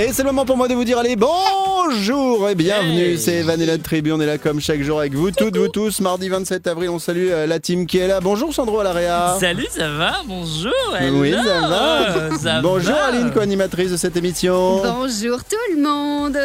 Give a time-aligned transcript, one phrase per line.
[0.00, 3.18] Et c'est le moment pour moi de vous dire allez bonjour et bienvenue, Hey.
[3.18, 5.66] c'est Evan et la tribu, on est là comme chaque jour avec vous toutes, vous
[5.68, 8.20] tous, mardi 27 avril, on salue euh, la team qui est là.
[8.20, 9.36] Bonjour Sandro à l'AREA.
[9.40, 10.12] Salut, ça va?
[10.28, 10.70] Bonjour.
[11.14, 11.42] Oui, hello.
[11.42, 12.38] ça va.
[12.38, 14.82] Ça Bonjour va Aline, co-animatrice de cette émission.
[14.84, 16.38] Bonjour tout le monde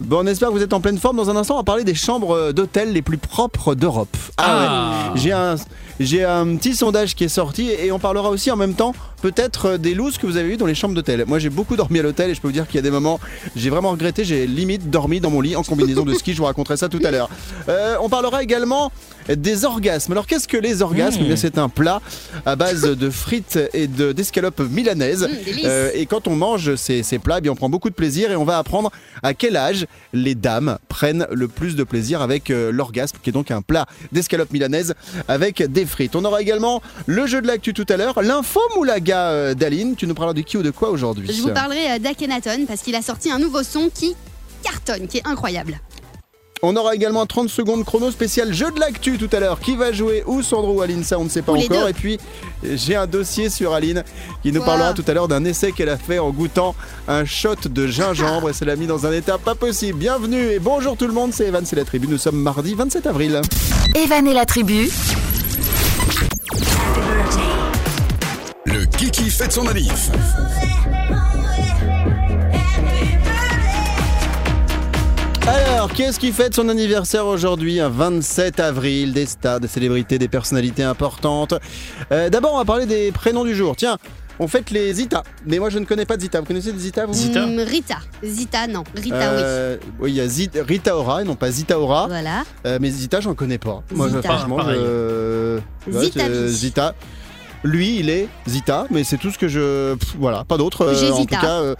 [0.00, 1.18] Bon, on espère que vous êtes en pleine forme.
[1.18, 4.16] Dans un instant, on va parler des chambres d'hôtel les plus propres d'Europe.
[4.38, 5.10] Ah.
[5.14, 5.20] ouais.
[5.20, 5.56] J'ai un,
[6.00, 9.76] j'ai un petit sondage qui est sorti et on parlera aussi en même temps peut-être
[9.76, 11.24] des looses que vous avez eues dans les chambres d'hôtel.
[11.26, 12.90] Moi, j'ai beaucoup dormi à l'hôtel et je peux vous dire qu'il y a des
[12.90, 13.20] moments,
[13.56, 16.32] j'ai vraiment regretté, j'ai limite dormi dans mon lit en combinaison de ski.
[16.32, 17.28] Je vous raconterai ça tout à l'heure.
[17.68, 18.90] Euh, on parlera également
[19.28, 20.12] des orgasmes.
[20.12, 21.20] Alors, qu'est-ce que les orgasmes?
[21.20, 21.24] Mmh.
[21.24, 22.00] Eh bien, C'est un plat
[22.46, 25.22] à base de frites et de- d'escalopes milanaises.
[25.24, 25.64] Mmh, délice.
[25.66, 28.30] Euh, et quand on mange ces, ces plats, eh bien, on prend beaucoup de plaisir
[28.30, 28.90] et on va apprendre
[29.22, 33.32] à quel âge les dames prennent le plus de plaisir avec euh, l'orgasme, qui est
[33.32, 34.94] donc un plat d'escalope milanaise
[35.28, 36.16] avec des frites.
[36.16, 39.96] On aura également le jeu de l'actu tout à l'heure, l'info moulaga euh, d'Aline.
[39.96, 42.82] Tu nous parleras de qui ou de quoi aujourd'hui Je vous parlerai euh, d'Akhenaton parce
[42.82, 44.14] qu'il a sorti un nouveau son qui
[44.62, 45.80] cartonne, qui est incroyable.
[46.62, 49.60] On aura également un 30 secondes chrono spécial jeu de l'actu tout à l'heure.
[49.60, 50.22] Qui va jouer?
[50.26, 51.04] Ou Sandro ou Aline?
[51.04, 51.84] Ça, on ne sait pas les encore.
[51.84, 51.88] deux.
[51.88, 52.18] Et puis,
[52.62, 54.04] j'ai un dossier sur Aline
[54.42, 56.74] qui nous parlera tout à l'heure d'un essai qu'elle a fait en goûtant
[57.08, 59.98] un shot de gingembre et ça l'a mis dans un état pas possible.
[59.98, 62.06] Bienvenue et bonjour tout le monde, c'est Evan, c'est la tribu.
[62.08, 63.40] Nous sommes mardi 27 avril.
[63.94, 64.90] Evan et la tribu,
[69.30, 70.10] Fête son manif.
[75.46, 80.28] Alors, qu'est-ce qui fête son anniversaire aujourd'hui, un 27 avril Des stars, des célébrités, des
[80.28, 81.54] personnalités importantes.
[82.12, 83.74] Euh, D'abord, on va parler des prénoms du jour.
[83.74, 83.96] Tiens,
[84.38, 85.22] on fête les Zita.
[85.46, 86.40] Mais moi, je ne connais pas de Zita.
[86.40, 87.96] Vous connaissez des Zita, vous Zita Hmm, Rita.
[88.22, 88.84] Zita, non.
[88.94, 92.02] Rita, Euh, oui, il y a Zit- Rita Ora et non pas Zita Ora.
[92.04, 92.10] oui.
[92.10, 92.42] Voilà.
[92.66, 93.82] Euh, mais Zita, j'en connais pas.
[93.92, 94.28] Moi, je- Zita.
[94.36, 95.60] franchement, je-
[95.90, 96.48] ouais, Zita Vie.
[96.50, 96.94] Zita.
[97.64, 99.94] Lui, il est Zita, mais c'est tout ce que je.
[99.94, 100.82] pff, voilà, pas d'autre.
[100.86, 101.36] euh, J'ai en tout Zita.
[101.36, 101.60] cas.
[101.60, 101.74] euh,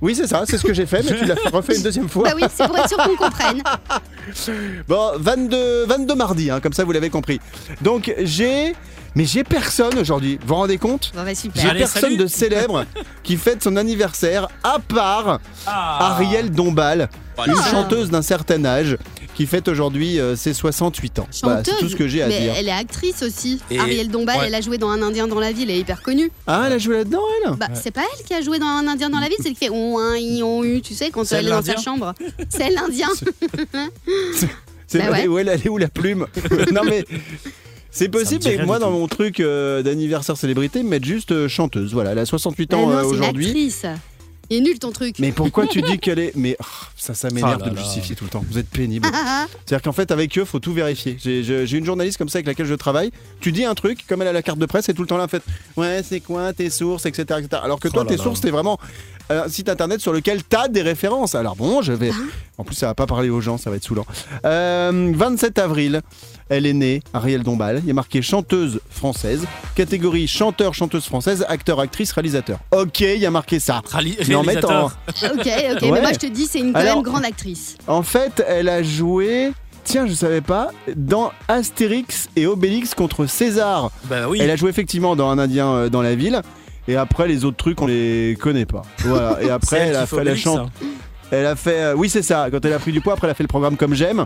[0.00, 2.24] Oui, c'est ça, c'est ce que j'ai fait, mais tu l'as refait une deuxième fois.
[2.24, 3.62] Bah oui, c'est pour être sûr qu'on comprenne.
[4.86, 7.40] Bon, 22, 22 mardi, hein, comme ça vous l'avez compris.
[7.80, 8.74] Donc j'ai.
[9.14, 11.10] Mais j'ai personne aujourd'hui, vous vous rendez compte?
[11.16, 11.60] Bon bah super.
[11.62, 12.16] J'ai Allez, personne salut.
[12.18, 12.84] de célèbre
[13.24, 16.12] qui fête son anniversaire, à part Ah.
[16.12, 17.08] Ariel Dombal,
[17.46, 18.96] une chanteuse d'un certain âge
[19.38, 21.28] qui fête aujourd'hui euh, ses 68 ans.
[21.44, 21.80] Voilà, c'est Chanteuse.
[21.84, 22.54] tout ce que j'ai à mais dire.
[22.56, 23.60] elle est actrice aussi.
[23.70, 24.44] Et- Ariel Dombal, ouais.
[24.48, 26.28] elle a joué dans Un Indien dans la ville, elle est hyper connue.
[26.48, 27.52] Ah, elle a joué là-dedans, elle?
[27.54, 29.54] Bah, c'est pas elle qui a joué dans Un Indien dans la ville, c'est elle
[29.54, 31.74] qui fait on, un, i, on, u, tu sais, quand C'est elle est dans sa
[31.74, 32.14] l'Indien chambre.
[32.48, 33.08] C'est l'Indien.
[34.88, 35.28] C'est Bah vrai, ouais.
[35.28, 36.26] où elle, elle est où la plume?
[36.72, 37.04] Non mais.
[37.90, 38.98] C'est possible, dit mais rien moi du dans tout.
[38.98, 41.92] mon truc euh, d'anniversaire célébrité, mettre juste euh, chanteuse.
[41.94, 43.46] Voilà, elle a 68 Ah ans non, euh, c'est une aujourd'hui.
[43.46, 43.86] actrice.
[44.50, 45.16] Il est nul ton truc.
[45.18, 46.32] Mais pourquoi tu dis qu'elle est.
[46.36, 46.64] Mais oh,
[46.96, 47.82] ça, ça m'énerve Ah là de là.
[47.82, 48.44] justifier tout le temps.
[48.50, 49.06] Vous êtes pénible.
[49.12, 49.46] Ah, ah.
[49.66, 51.16] C'est-à-dire qu'en fait, avec eux, faut tout vérifier.
[51.20, 53.10] J'ai une journaliste comme ça avec laquelle je travaille.
[53.40, 55.18] Tu dis un truc, comme elle a la carte de presse, et tout le temps
[55.18, 55.42] là, en fait,
[55.76, 57.24] ouais, c'est quoi tes sources, etc.
[57.40, 57.60] etc.
[57.62, 58.22] Alors que toi, Oh tes là.
[58.22, 58.78] sources, c'est vraiment
[59.30, 61.34] euh, un site internet sur lequel tu as des références.
[61.34, 62.10] Alors bon, je vais.
[62.56, 64.06] En plus, ça va pas parler aux gens, ça va être saoulant.
[64.44, 66.00] Euh, 27 avril,
[66.48, 67.80] elle est née, Ariel Dombal.
[67.82, 69.44] Il y a marqué chanteuse française,
[69.74, 72.58] catégorie chanteur, chanteuse française, acteur, actrice, réalisateur.
[72.72, 73.82] Ok, il y a marqué ça.
[73.90, 74.86] Rali- Mais en mettant.
[74.86, 74.92] Ok,
[75.34, 75.76] ok, Ouais.
[75.82, 77.76] mais moi je te dis, c'est une quand Alors- même grande actrice.
[77.86, 79.52] En fait, elle a joué.
[79.84, 80.70] Tiens, je savais pas.
[80.96, 83.90] Dans Astérix et Obélix contre César.
[84.04, 84.38] Bah oui.
[84.42, 86.42] Elle a joué effectivement dans Un Indien euh, dans la ville.
[86.88, 88.82] Et après, les autres trucs, on les connaît pas.
[88.98, 89.38] Voilà.
[89.42, 90.68] Et après, elle a fait la chante.
[90.82, 90.86] hein.
[91.30, 91.80] Elle a fait.
[91.82, 92.48] euh, oui, c'est ça.
[92.50, 94.24] Quand elle a pris du poids, après, elle a fait le programme Comme J'aime.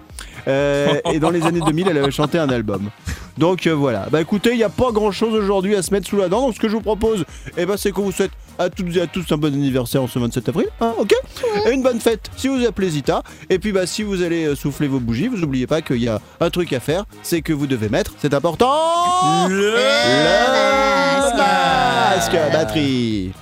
[0.48, 2.90] Euh, et dans les années 2000, elle avait chanté un album.
[3.38, 4.06] Donc euh, voilà.
[4.10, 6.40] Bah écoutez, il n'y a pas grand chose aujourd'hui à se mettre sous la dent.
[6.42, 7.24] Donc ce que je vous propose,
[7.56, 10.06] eh ben, c'est qu'on vous souhaite à toutes et à tous un bon anniversaire en
[10.06, 10.66] ce 27 avril.
[10.80, 11.14] hein, ok
[11.66, 13.22] Et une bonne fête si vous appelez Zita.
[13.50, 16.20] Et puis bah, si vous allez souffler vos bougies, vous n'oubliez pas qu'il y a
[16.40, 17.04] un truc à faire.
[17.22, 19.74] C'est que vous devez mettre, c'est important, Le le
[21.32, 21.36] masque.
[21.36, 22.36] masque.
[22.52, 23.32] Batterie.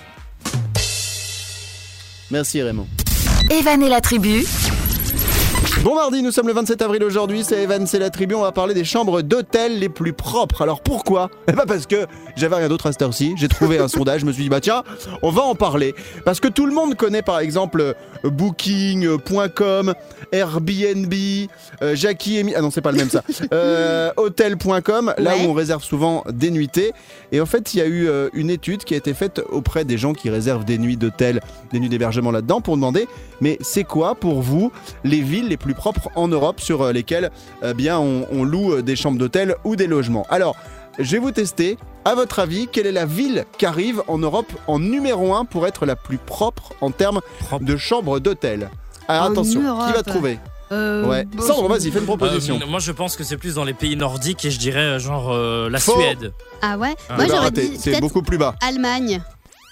[2.31, 2.87] Merci Raymond.
[3.49, 4.45] Evan et la tribu,
[5.83, 8.53] Bon mardi, nous sommes le 27 avril aujourd'hui, c'est Evan, c'est la tribu, on va
[8.53, 10.61] parler des chambres d'hôtel les plus propres.
[10.61, 11.31] Alors pourquoi?
[11.49, 12.05] Eh ben parce que
[12.37, 14.61] j'avais rien d'autre à cette heure-ci, j'ai trouvé un sondage, je me suis dit bah
[14.61, 14.83] tiens,
[15.23, 15.95] on va en parler.
[16.27, 17.95] Parce que tout le monde connaît par exemple euh,
[18.31, 19.95] booking.com,
[20.33, 21.15] Airbnb,
[21.81, 23.23] euh, Jackie et Mi- Ah non, c'est pas le même ça.
[23.53, 25.47] Euh, Hotel.com, là Ouais.
[25.47, 26.93] où on réserve souvent des nuitées.
[27.33, 29.85] Et en fait, il y a eu euh, une étude qui a été faite auprès
[29.87, 31.41] des gens qui réservent des nuits d'hôtel,
[31.73, 33.09] des nuits d'hébergement là-dedans pour demander
[33.43, 34.71] mais c'est quoi pour vous
[35.03, 37.31] les villes les plus propres en Europe sur euh, lesquelles
[37.63, 40.57] euh, bien on, on loue euh, des chambres d'hôtel ou des logements Alors
[40.99, 41.79] je vais vous tester.
[42.05, 45.67] À votre avis, quelle est la ville qui arrive en Europe en numéro 1 pour
[45.67, 47.65] être la plus propre en termes Propre.
[47.65, 48.71] de chambres d'hôtel?
[49.07, 50.39] Alors En attention, qui va trouver?
[50.73, 51.25] Euh, Ouais.
[51.27, 52.59] bon, Sandro, vas-y, fais une Euh, proposition.
[52.69, 55.69] moi, je pense que c'est plus dans les pays nordiques et je dirais genre euh,
[55.69, 55.93] la Faux.
[56.01, 56.33] Suède.
[56.63, 56.95] Ah ouais?
[57.09, 57.15] Ah.
[57.17, 58.55] Moi Eh ben, j'aurais dit c'est beaucoup plus bas.
[58.61, 59.21] Allemagne.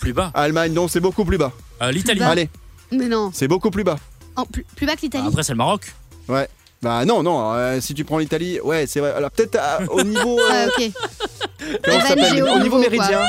[0.01, 0.31] Plus bas?
[0.35, 1.53] Allemagne, non, c'est beaucoup plus bas.
[1.83, 2.23] Euh, L'Italie.
[2.23, 2.49] Allez,
[2.93, 3.31] Mais non.
[3.33, 3.97] c'est beaucoup plus bas.
[4.39, 5.27] En plus, plus bas que l'Italie.
[5.27, 5.93] Après, c'est le Maroc.
[6.81, 9.13] Bah non, non, euh, si tu prends l'Italie, ouais, c'est vrai.
[9.13, 10.39] Alors peut-être euh, au niveau...
[10.51, 10.91] euh, Ah, ok.
[11.85, 13.21] comment ça Evan s'appelle Géo Au niveau méridien.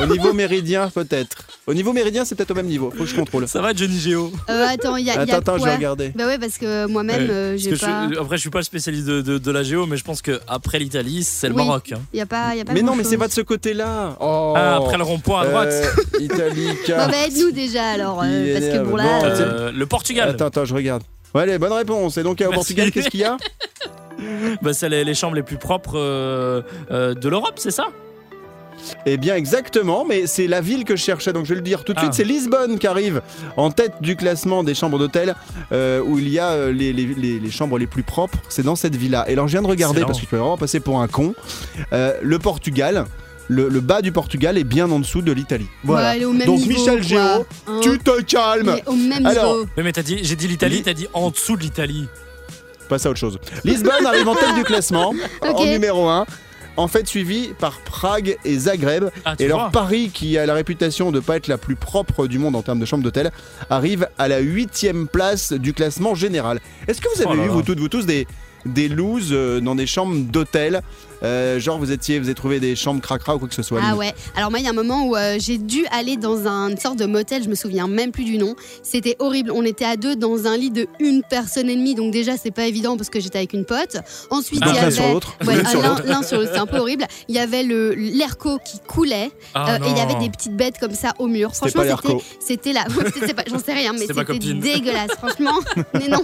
[0.00, 1.36] au niveau méridien, peut-être.
[1.66, 2.92] Au niveau méridien, c'est peut-être au même niveau.
[2.96, 3.48] Faut que je contrôle.
[3.48, 4.30] Ça va, Johnny Géo?
[4.48, 6.12] Euh, attends, il y a, il y a Attends, attends, je vais regarder.
[6.14, 8.08] Bah ouais, parce que moi-même, euh, j'ai que je- pas.
[8.20, 10.40] après, je suis pas le spécialiste de, de- de la géo, mais je pense que
[10.46, 11.66] après l'Italie, c'est le Oui.
[11.66, 11.90] Maroc.
[11.92, 12.00] hein.
[12.12, 14.16] Il y a pas, y a pas Mais non, mais c'est pas de ce côté-là.
[14.20, 14.54] Oh.
[14.56, 15.68] Ah, après le rond-point à droite.
[15.72, 19.04] Euh, Italie, Bon, car- bah aide-nous déjà alors, euh, parce que bon là.
[19.04, 20.28] Bon, euh, Euh, le Portugal.
[20.28, 21.02] Attends, attends, je regarde.
[21.36, 22.16] Allez, bonne réponse.
[22.18, 22.52] Et donc, au.
[22.52, 23.36] Portugal, qu'est-ce qu'il y a
[24.62, 27.88] Bah, c'est les, les chambres les plus propres euh, euh, de l'Europe, c'est ça?
[29.04, 31.82] Eh bien, exactement, mais c'est la ville que je cherchais, donc je vais le dire
[31.82, 32.02] tout de Ah.
[32.02, 32.14] suite.
[32.14, 33.20] C'est Lisbonne qui arrive
[33.56, 35.34] en tête du classement des chambres d'hôtel
[35.72, 38.38] euh, où il y a euh, les, les- les- les chambres les plus propres.
[38.48, 39.24] C'est dans cette villa.
[39.28, 40.06] Et alors, je viens de regarder Excellent.
[40.06, 41.34] parce que tu peux vraiment passer pour un con.
[41.92, 43.06] Euh, le Portugal,
[43.48, 45.66] le, le bas du Portugal est bien en dessous de l'Italie.
[45.84, 46.10] Voilà.
[46.10, 47.02] ouais, elle est au même Donc, niveau, Michel.
[47.02, 49.68] Géraud, Hein, Tu te calmes est au même Alors, niveau.
[49.76, 52.08] Mais t'as dit, j'ai dit l'Italie, Li- t'as dit en dessous de l'Italie.
[52.88, 53.38] Passe à autre chose.
[53.64, 55.12] Lisbonne arrive en tête du classement,
[55.42, 55.66] en Ok.
[55.66, 56.24] numéro 1.
[56.78, 59.04] En fait, suivi par Prague et Zagreb.
[59.24, 59.70] Ah, Et alors.
[59.70, 62.78] Paris, qui a la réputation de pas être la plus propre du monde en termes
[62.78, 63.30] de chambre d'hôtel,
[63.70, 66.60] arrive à la huitième place du classement général.
[66.86, 67.52] Est-ce que vous avez Oh là eu, là.
[67.54, 68.26] vous toutes, vous tous, des,
[68.66, 70.82] des looses euh, dans des chambres d'hôtel
[71.22, 73.80] Euh, Genre, vous étiez, vous avez trouvé des chambres cracra ou quoi que ce soit
[73.82, 74.12] Ah ouais.
[74.36, 76.76] Alors moi, il y a un moment où euh, j'ai dû aller dans un- une
[76.78, 78.54] sorte de motel, je me souviens même plus du nom.
[78.82, 79.50] C'était horrible.
[79.52, 82.50] On était à deux dans un lit de une personne et demie, donc déjà c'est
[82.50, 83.96] pas évident parce que j'étais avec une pote.
[84.30, 86.50] Ensuite, Donc il y l'un avait sur l'autre Ouais, L'une ah, sur l'un- sur l'autre,
[86.52, 87.06] c'est un peu horrible.
[87.28, 90.56] Il y avait le l'airco qui coulait Ah, euh, et il y avait des petites
[90.56, 91.54] bêtes comme ça au mur.
[91.54, 91.82] Franchement,
[92.40, 92.84] c'était là.
[93.50, 95.10] J'en sais rien, mais C'était dégueulasse.
[95.18, 95.58] Franchement,
[95.94, 96.20] mais non.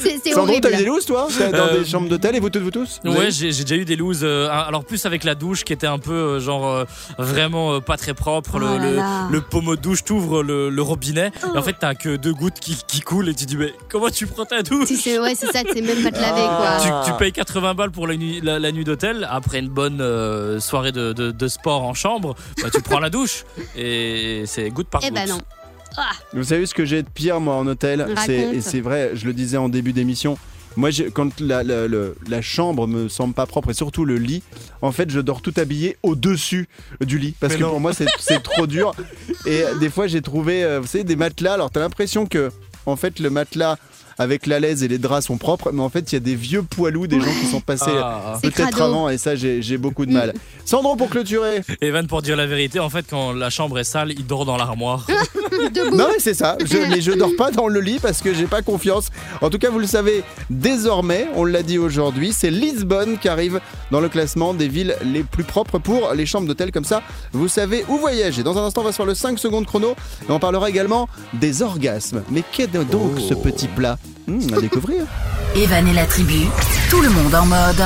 [0.00, 0.68] C'est c'est Sandro, horrible.
[0.68, 3.00] t'as eu des looses, toi Dans Euh, des chambres d'hôtel et vous toutes, vous tous?
[3.04, 4.20] Ouais, j'ai j'ai déjà eu des looses.
[4.22, 6.84] euh, alors plus avec la douche qui était un peu euh, genre euh,
[7.18, 8.58] vraiment euh, pas très propre.
[8.58, 9.28] Le, Oh là le- là.
[9.30, 12.60] le pommeau de douche, t'ouvres le, le robinet et en fait t'as que deux gouttes
[12.60, 14.86] qui, qui coulent et tu dis mais comment tu prends ta douche?
[14.88, 16.78] Si c'est ouais, c'est ça, c'est même pas te laver Ah.
[16.82, 17.02] quoi.
[17.04, 19.26] tu, tu payes 80 balles pour la nuit, la, la nuit d'hôtel.
[19.30, 23.10] Après une bonne euh, soirée de, de- de sport en chambre, bah, tu prends la
[23.10, 23.44] douche
[23.76, 25.14] et c'est goutte par Eh goutte.
[25.14, 25.38] ben non.
[26.32, 28.06] Vous savez ce que j'ai de pire moi en hôtel?
[28.28, 30.38] Et c'est vrai, je le disais en début d'émission.
[30.76, 34.42] Moi, quand la, la- le- la chambre me semble pas propre et surtout le lit,
[34.82, 36.68] en fait, je dors tout habillé au-dessus
[37.04, 37.70] du lit parce Mais que non.
[37.70, 38.92] pour moi, c'est c'est trop dur.
[39.46, 41.54] Et euh, des fois, j'ai trouvé, euh, vous savez, des matelas.
[41.54, 42.50] Alors, t'as l'impression que,
[42.86, 43.76] en fait, le matelas
[44.20, 46.34] avec la laise et les draps sont propres, mais en fait, il y a des
[46.36, 48.38] vieux poilous, des gens qui sont passés Ah.
[48.42, 50.34] Peut-être avant, et ça, j'ai beaucoup de mal.
[50.66, 51.62] Sandro, pour clôturer.
[51.80, 54.56] Evan, pour dire la vérité, en fait, quand la chambre est sale, il dort dans
[54.56, 55.06] l'armoire.
[55.92, 58.46] Non mais c'est ça, je, mais je dors pas dans le lit parce que j'ai
[58.46, 59.08] pas confiance.
[59.40, 63.60] En tout cas, vous le savez désormais, on l'a dit aujourd'hui, c'est Lisbonne qui arrive
[63.90, 67.02] dans le classement des villes les plus propres pour les chambres d'hôtel comme ça.
[67.32, 68.42] Vous savez où voyager.
[68.42, 69.94] Dans un instant, on va se faire le 5 secondes chrono
[70.28, 72.22] et on parlera également des orgasmes.
[72.30, 72.86] Mais qu'est donc
[73.16, 73.18] Oh.
[73.20, 73.98] ce petit plat?
[74.30, 75.04] Hmm, À découvrir.
[75.56, 76.46] Evan et la tribu,
[76.88, 77.82] tout le monde en mode.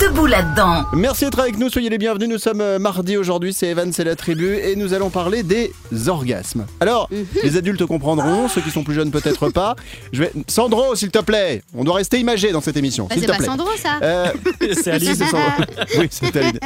[0.00, 0.84] Debout là-dedans.
[0.94, 2.28] Merci d'être avec nous, soyez les bienvenus.
[2.30, 5.72] Nous sommes euh, mardi aujourd'hui, c'est Evan, c'est la tribu, et nous allons parler des
[6.06, 6.64] orgasmes.
[6.80, 7.26] Alors, Mhm.
[7.42, 9.76] les adultes comprendront, ceux qui sont plus jeunes peut-être pas.
[10.14, 10.32] Je vais...
[10.48, 13.32] Sandro, s'il te plaît, on doit rester imagé dans cette émission, Bah, s'il c'est te
[13.32, 13.46] pas plaît.
[13.46, 13.98] Sandro ça.
[14.02, 14.26] Euh,
[14.82, 15.08] c'est Alice.
[15.18, 15.40] c'est Sandro.
[15.98, 16.58] Oui, c'est Aline.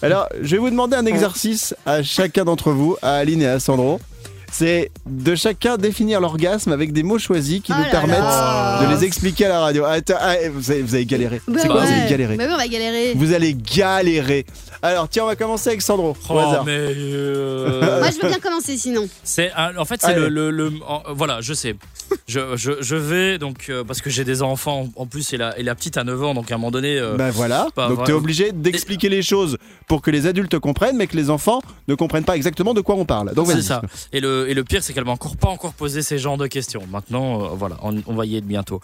[0.00, 3.60] Alors, je vais vous demander un exercice à chacun d'entre vous, à Aline et à
[3.60, 4.00] Sandro.
[4.52, 8.80] C'est de chacun définir l'orgasme avec des mots choisis qui Oh nous là permettent là.
[8.84, 9.84] de les expliquer à la radio.
[9.84, 11.40] Attends, ah, vous, avez, vous avez galéré.
[11.46, 11.86] Bah c'est quoi, ouais.
[11.86, 13.12] vous avez galéré Bah oui, on va galérer.
[13.14, 14.44] vous allez galérer.
[14.82, 16.10] Alors, tiens, on va commencer avec Sandro.
[16.10, 16.64] au Oh, hasard.
[16.64, 19.08] mais euh, Moi, je veux bien commencer sinon.
[19.22, 20.28] c'est un- en fait c'est Allez.
[20.28, 21.76] le, le- le- en- voilà je sais
[22.26, 25.56] je, je, je vais donc euh, parce que j'ai des enfants en plus et la,
[25.58, 27.66] et la petite a 9 ans donc à un moment donné euh, Ben voilà.
[27.74, 28.06] pas Donc, vrai.
[28.06, 31.60] tu es obligé d'expliquer les choses pour que les adultes comprennent, mais que les enfants
[31.88, 33.34] ne comprennent pas exactement de quoi on parle.
[33.34, 36.02] Donc, c'est ça et le, et le pire c'est qu'elle m'a encore pas encore posé
[36.02, 38.80] ces genres de questions maintenant euh, voilà on, on va y être bientôt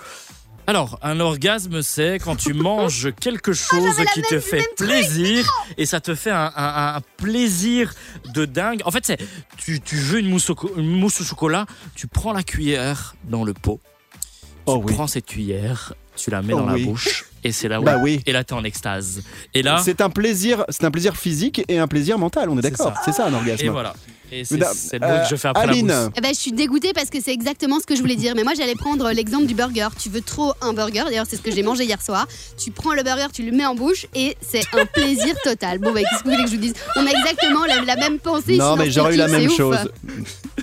[0.68, 5.48] alors, un orgasme, c'est quand tu manges quelque chose qui te fait plaisir
[5.78, 7.94] et ça te fait un, un- un plaisir
[8.34, 8.82] de dingue.
[8.84, 9.16] En fait, c'est
[9.58, 13.14] tu, tu veux une mousse, au, co- une mousse au chocolat, tu prends la cuillère
[13.28, 13.78] dans le pot,
[14.10, 14.18] tu
[14.66, 14.92] Oh oui.
[14.92, 16.80] prends cette cuillère, tu la mets Oh dans oui.
[16.82, 17.84] la bouche Et c'est là où.
[17.84, 18.20] Bah oui.
[18.26, 19.22] Et là, t'es en extase.
[19.54, 19.80] Et là.
[19.84, 22.92] C'est un plaisir, c'est un plaisir physique et un plaisir mental, on est d'accord.
[22.92, 23.00] ça.
[23.04, 23.64] C'est ça un orgasme.
[23.64, 23.94] Et voilà.
[24.32, 26.08] Et c'est le mot que je fais après Aline, la.
[26.16, 28.32] Eh ben, je suis dégoûtée parce que c'est exactement ce que je voulais dire.
[28.34, 29.86] Mais moi, j'allais prendre l'exemple du burger.
[29.96, 31.04] Tu veux trop un burger.
[31.06, 32.26] D'ailleurs, c'est ce que j'ai mangé hier soir.
[32.58, 35.78] Tu prends le burger, tu le mets en bouche et c'est un plaisir total.
[35.78, 36.74] Bon, bah, qu'est-ce que vous voulez que je vous dise?
[36.96, 38.56] On a exactement la, la même pensée.
[38.56, 39.78] Non, mais j'aurais eu la même chose.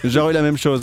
[0.04, 0.82] J'aurais eu la même chose.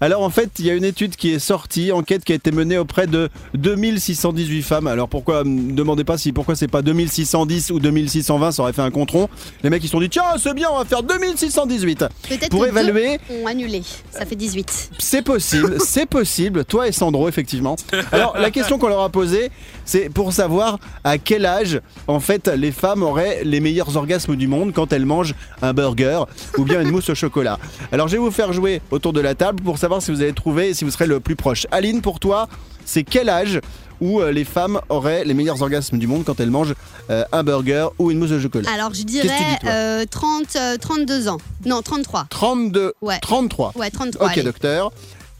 [0.00, 2.52] Alors en fait, il y a une étude qui est sortie, enquête qui a été
[2.52, 4.86] menée auprès de 2618 femmes.
[4.86, 8.82] Alors pourquoi, me demandez pas si pourquoi c'est pas 2610 ou 2620, ça aurait fait
[8.82, 9.28] un contron.
[9.62, 11.98] Les mecs ils se sont dit tiens c'est bien, on va faire 2618.
[12.28, 13.82] Peut-être Pour que évaluer, ont annulé.
[14.10, 14.90] Ça fait 18.
[14.98, 16.64] c'est possible, c'est possible.
[16.64, 17.76] Toi et Sandro effectivement.
[18.12, 19.50] Alors la question qu'on leur a posée,
[19.84, 24.46] c'est pour savoir à quel âge en fait les femmes auraient les meilleurs orgasmes du
[24.48, 26.24] monde quand elles mangent un burger
[26.58, 27.58] ou bien une mousse au chocolat.
[27.92, 30.32] Alors je vais vous faire jouer autour de la table pour savoir si vous avez
[30.32, 31.66] trouvé et si vous serez le plus proche.
[31.70, 32.48] Aline, pour toi,
[32.84, 33.60] c'est quel âge
[34.00, 36.74] où euh, les femmes auraient les meilleurs orgasmes du monde quand elles mangent
[37.10, 40.56] euh, un burger ou une mousse de chocolat Alors, je dirais dis, toi euh, 30,
[40.80, 41.38] 32 ans.
[41.66, 42.26] Non, 33.
[42.30, 43.18] 32, Ouais.
[43.20, 43.72] 33.
[43.76, 44.26] Ouais, 33.
[44.26, 44.42] Ok allez.
[44.42, 44.92] docteur.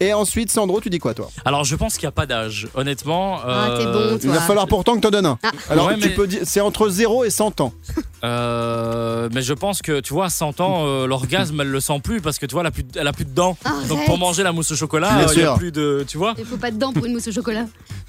[0.03, 2.69] Et ensuite Sandro, tu dis quoi toi Alors, je pense qu'il n'y a pas d'âge.
[2.75, 3.39] Honnêtement.
[3.47, 4.47] Ah, t'es euh, bon, Il va Toi.
[4.47, 5.39] falloir pourtant que tu en donnes un.
[5.43, 5.51] Ah.
[5.69, 7.75] Alors Ouais, tu mais- peux dire c'est entre 0 et 100 ans.
[8.25, 12.01] euh, mais je pense que, tu vois, à 100 ans, euh, l'orgasme, elle le sent
[12.03, 13.57] plus parce que, tu vois, elle a plus, de- elle a plus de dents.
[13.89, 16.05] Donc, pour manger la mousse au chocolat, euh, il n'y a plus de.
[16.09, 17.67] Tu vois Il faut pas de dents pour une mousse au chocolat.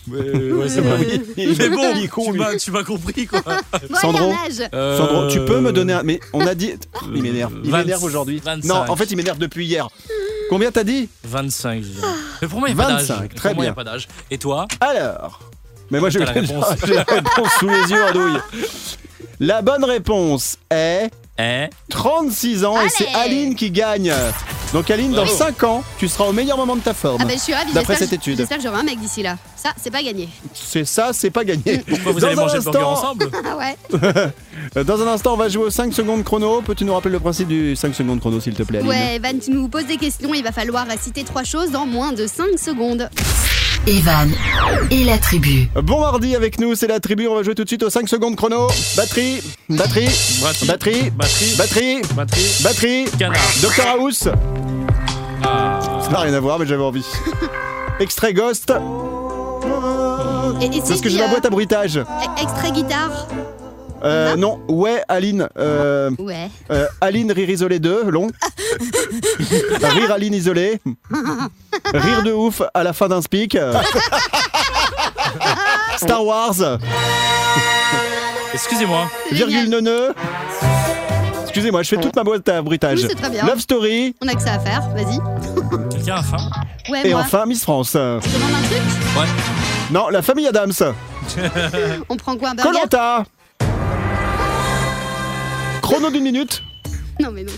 [0.07, 1.21] Ouais, c'est vrai.
[1.38, 3.41] Il Mais est bon, il est con, tu m'as- tu m'as compris, quoi.
[3.41, 4.33] Bon, Sandro.
[4.74, 6.03] Euh, Sandro, tu peux me donner un.
[6.03, 6.71] Mais on a dit.
[7.13, 7.53] Il m'énerve.
[7.63, 8.41] Il 20 m'énerve aujourd'hui.
[8.43, 8.67] 25.
[8.67, 9.89] Non, en fait, il m'énerve depuis hier.
[10.51, 12.08] Combien t'as dit 25, je dirais.
[12.41, 13.08] Mais pour moi, il n'y a pas d'âge.
[13.08, 13.74] 25, très Pour moi, il y a bien.
[13.74, 14.10] pas d'âge.
[14.29, 15.39] Et toi Alors.
[15.89, 16.65] Mais moi, j'ai T'as la réponse.
[16.86, 18.38] j'ai la réponse sous les yeux en douille.
[19.39, 24.13] La bonne réponse est Eh 36 ans et c'est Allez Aline qui gagne.
[24.74, 25.38] Donc, Aline, dans Bravo.
[25.38, 27.18] 5 ans, tu seras au meilleur moment de ta forme.
[27.22, 27.74] Ah ben je suis ravie.
[27.74, 28.38] D'après cette étude.
[28.38, 29.36] J'espère que j'aurai un mec d'ici là.
[29.58, 30.30] Ça, c'est pas gagné.
[30.54, 31.80] C'est ça, c'est pas gagné.
[31.88, 34.84] Pourquoi vous Dans allez un manger le burger instant- ensemble Ah ouais.
[34.86, 36.62] Dans un instant, on va jouer au 5 secondes chrono.
[36.62, 39.38] Peux-tu nous rappeler le principe du 5 secondes chrono, s'il te plaît, Aline Ouais, Van,
[39.38, 40.34] tu nous poses des questions.
[40.34, 43.10] Il va falloir citer trois choses dans moins de 5 secondes.
[43.88, 44.30] Evan
[44.92, 45.68] et la tribu.
[45.84, 47.28] Bon mardi avec nous, c'est la tribu.
[47.28, 48.68] On va jouer tout de suite au 5 secondes chrono.
[48.96, 50.06] Batterie, batterie,
[50.42, 50.68] Batterie.
[50.68, 51.56] batterie, Batterie.
[51.58, 52.52] batterie, Batterie.
[52.64, 53.06] batterie.
[53.18, 53.42] Canard.
[53.62, 54.28] Docteur House.
[55.44, 55.80] Ah.
[56.04, 57.06] Ça n'a rien à voir, mais j'avais envie.
[58.00, 58.72] Extrait Ghost.
[60.62, 61.98] Et, et si Parce que j'ai la euh, boîte à bruitage.
[61.98, 62.04] e-
[62.42, 63.28] Extrait guitare.
[64.03, 65.48] Euh, non, ouais, Aline.
[65.58, 66.50] Euh, Ouais.
[66.72, 68.27] euh, Aline, rire isolé 2, long.
[69.84, 70.79] rire Aline isolé.
[71.93, 73.58] Rire de ouf à la fin d'un speak.
[75.98, 76.55] Star Wars.
[78.53, 79.10] Excusez-moi.
[79.31, 80.13] Virgule neuneu.
[81.43, 83.00] Excusez-moi, je fais toute ma boîte à bruitage.
[83.01, 83.46] Oui, c'est très bien.
[83.46, 84.15] Love Story.
[84.22, 84.81] On a que ça à faire.
[84.96, 85.20] Vas-y.
[85.89, 86.50] Quelqu'un a faim
[86.89, 87.22] Ouais, Et moi.
[87.22, 87.91] enfin Miss France.
[87.91, 88.81] Tu demandes un truc
[89.17, 89.27] Ouais.
[89.91, 90.72] Non, la famille Adams.
[92.10, 92.70] On prend quoi un burger?
[92.72, 93.24] Colanta.
[95.91, 96.63] Chrono d'une minute.
[97.19, 97.51] Non, mais non.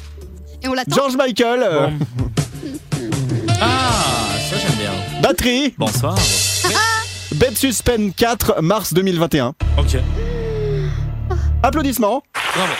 [0.63, 0.95] Et on l'attend.
[0.95, 1.61] George Michael.
[1.61, 1.87] euh,
[3.61, 4.89] Ah, ça j'aime bien.
[5.21, 5.75] Batterie.
[5.77, 6.15] Bonsoir.
[7.35, 9.53] Bed Suspend 4, mars 2021.
[9.77, 9.97] Ok.
[11.61, 12.23] Applaudissements.
[12.55, 12.73] Bravo.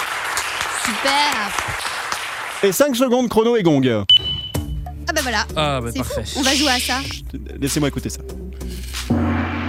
[0.86, 1.52] Super.
[2.68, 4.04] Et 5 secondes chrono et gong.
[5.08, 5.46] Ah bah voilà.
[5.56, 6.16] Ah, bah C'est fou.
[6.16, 6.24] parfait.
[6.36, 7.00] On va jouer à ça.
[7.62, 8.22] Laissez-moi écouter ça.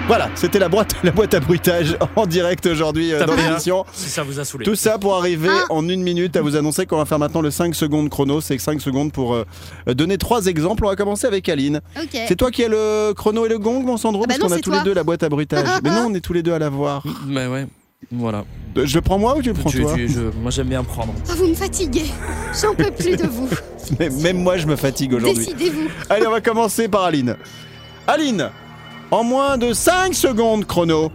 [0.06, 3.86] Voilà, c'était la boîte, la boîte à bruitage en direct aujourd'hui euh, dans l'émission.
[3.92, 4.64] Si ça vous a saoulé.
[4.66, 5.64] Tout ça pour arriver Ah.
[5.70, 8.42] en une minute à vous annoncer qu'on va faire maintenant le 5 secondes chrono.
[8.42, 9.44] C'est 5 secondes pour euh,
[9.86, 10.84] donner trois exemples.
[10.84, 11.80] On va commencer avec Aline.
[11.96, 12.18] Ok.
[12.28, 14.46] C'est toi qui as le chrono et le gong, mon Sandro Ah bah Parce non,
[14.48, 14.78] qu'on a c'est tous toi.
[14.80, 15.66] les deux la boîte à bruitage.
[15.82, 17.02] Mais non, on est tous les deux à l'avoir.
[17.26, 17.66] Mais ouais.
[18.12, 18.44] Voilà.
[18.76, 20.68] Euh, Je le prends moi ou tu le prends Tu- toi tu- je- moi j'aime
[20.68, 21.14] bien prendre.
[21.30, 22.10] Ah, vous me fatiguez.
[22.60, 23.48] J'en peux plus de vous.
[23.98, 25.46] Mais Même moi, je me fatigue aujourd'hui.
[25.46, 25.88] Décidez-vous.
[26.10, 27.36] Allez, on va commencer par Aline.
[28.06, 28.50] Aline,
[29.14, 31.10] en moins de 5 secondes chrono,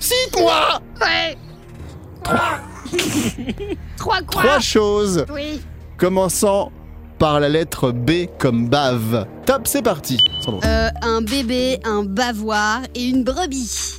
[0.00, 1.36] cite-moi Ouais.
[3.96, 5.60] Trois quoi trois choses Oui.
[5.96, 6.72] commençant
[7.18, 9.26] par la lettre B comme bave.
[9.46, 10.18] Top, c'est parti.
[10.44, 10.60] Sandro.
[10.64, 13.94] Euh, un bébé, un bavoir et une brebis.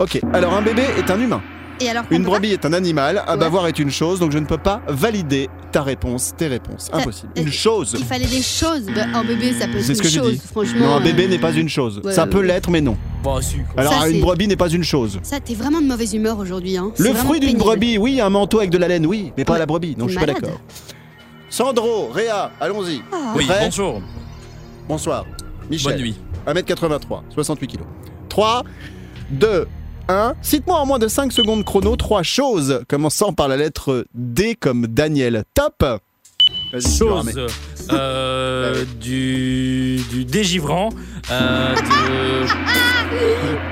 [0.00, 1.40] Ok, alors un bébé est un humain.
[1.80, 3.38] Et alors Une brebis est un animal, un Ouais.
[3.38, 6.88] bavoir est une chose, donc je ne peux pas valider ta réponse, tes réponses.
[6.92, 7.32] Impossible.
[7.36, 7.94] euh, Une chose.
[7.98, 8.86] Il fallait des choses.
[8.94, 10.32] Bah, un bébé, ça peut être C'est ce une que j'ai chose.
[10.32, 10.42] dit.
[10.50, 10.86] Franchement.
[10.86, 12.00] Non, un euh, bébé n'est pas une chose.
[12.02, 12.46] ouais, Ça ouais, peut ouais.
[12.46, 12.96] l'être, mais non.
[13.22, 13.56] Bon, si.
[13.76, 15.18] Alors Ça, une brebis n'est pas une chose.
[15.22, 16.78] Ça, t'es vraiment de mauvaise humeur aujourd'hui.
[16.78, 16.92] Hein.
[16.98, 19.58] Le fruit d'une brebis, oui, un manteau avec de la laine, oui, mais pas Ouais.
[19.58, 19.96] la brebis.
[19.98, 20.58] Non, je suis pas d'accord.
[21.50, 23.02] Sandro, Réa, allons-y.
[23.12, 23.32] Ah.
[23.36, 24.00] Oui, Prêt bonjour.
[24.88, 25.24] Bonsoir.
[25.70, 25.92] Michel.
[25.92, 26.16] Bonne nuit.
[26.46, 27.80] 1m83, 68 kg.
[28.28, 28.62] 3,
[29.30, 29.66] 2,
[30.08, 30.34] 1.
[30.42, 34.86] Cite-moi en moins de 5 secondes chrono trois choses commençant par la lettre D comme
[34.86, 35.44] Daniel.
[35.54, 35.84] Top
[36.74, 37.46] chose
[37.92, 40.90] euh, du, du dégivrant.
[41.30, 42.46] euh, de-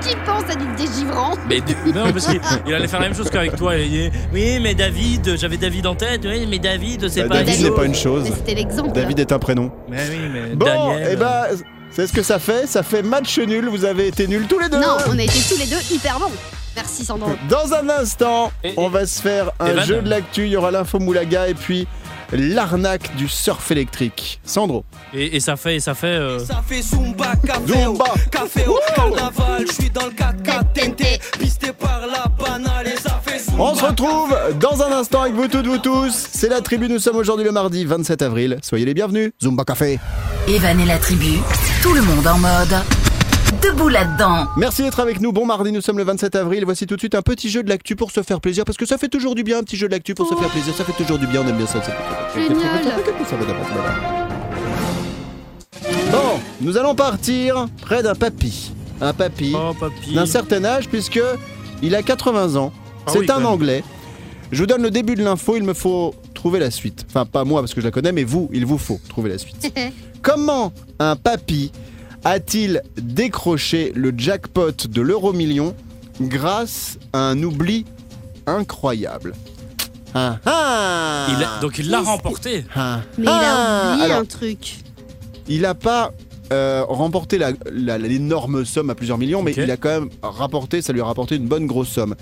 [0.01, 1.33] Qui pense à du dégivrant?
[1.49, 3.75] Mais du- non, parce qu'il il allait faire la même chose qu'avec toi.
[3.77, 6.21] Il Oui, mais David, j'avais David en tête.
[6.25, 7.75] Oui, mais David, c'est Bah, pas David une n'est chose.
[7.77, 8.23] pas une chose.
[8.25, 8.91] Mais C'était l'exemple.
[8.93, 9.71] David est un prénom.
[9.89, 11.13] Mais oui, mais Bon, Daniel.
[11.13, 11.47] et bah,
[11.95, 12.67] c'est ce que ça fait.
[12.67, 13.67] Ça fait match nul.
[13.69, 14.79] Vous avez été nuls tous les deux.
[14.79, 16.31] Non, on a été tous les deux hyper bons.
[16.75, 17.31] Merci Sandro.
[17.49, 20.43] Dans un instant, Et- on va se faire un jeu de l'actu.
[20.45, 21.87] Il y aura l'info Moulaga et puis
[22.33, 24.39] l'arnaque du surf électrique.
[24.43, 24.83] Sandro.
[25.13, 26.07] Et, et ça fait, et ça fait.
[26.07, 28.03] euh, Ça fait Zumba, café Zumba.
[28.05, 32.25] au café au carnaval, je suis dans le 4 TNT, pisté par la
[33.57, 36.11] On se retrouve dans un instant avec vous toutes, vous tous.
[36.31, 36.89] C'est la tribu.
[36.89, 38.57] Nous sommes aujourd'hui le mardi 27 avril.
[38.61, 39.31] Soyez les bienvenus.
[39.41, 39.99] Zumba Café.
[40.47, 41.39] Evan et la tribu,
[41.81, 42.75] tout le monde en mode.
[43.63, 44.47] Debout là-dedans.
[44.57, 45.31] Merci d'être avec nous.
[45.31, 46.65] Bon mardi, nous sommes le 27 avril.
[46.65, 48.85] Voici tout de suite un petit jeu de l'actu pour se faire plaisir parce que
[48.85, 50.73] ça fait toujours du bien un petit jeu de l'actu pour se faire plaisir.
[50.75, 51.41] Ça fait toujours du bien.
[51.43, 51.79] On aime bien ça.
[56.11, 58.73] Bon, nous allons partir près d'un papy.
[59.01, 60.13] Un papy Oh, papy.
[60.13, 61.19] d'un certain âge puisque
[61.81, 62.71] il a 80 ans.
[63.07, 63.45] Ah C'est oui, un même.
[63.45, 63.83] anglais.
[64.51, 67.05] Je vous donne le début de l'info, il me faut trouver la suite.
[67.09, 69.37] Enfin, pas moi parce que je la connais, mais vous, il vous faut trouver la
[69.37, 69.73] suite.
[70.21, 71.71] Comment un papy
[72.23, 75.75] a-t-il décroché le jackpot de l'euro million
[76.21, 77.85] grâce à un oubli
[78.47, 79.33] incroyable
[80.13, 82.65] Ah ah Il a- donc il l'a remporté.
[82.75, 84.77] Ah, Mais il a ah oublié Alors, un truc.
[85.47, 86.11] il n'a pas
[86.53, 90.81] euh, remporté la- la- l'énorme somme à plusieurs millions, mais il a quand même rapporté,
[90.83, 92.15] ça lui a rapporté une bonne grosse somme.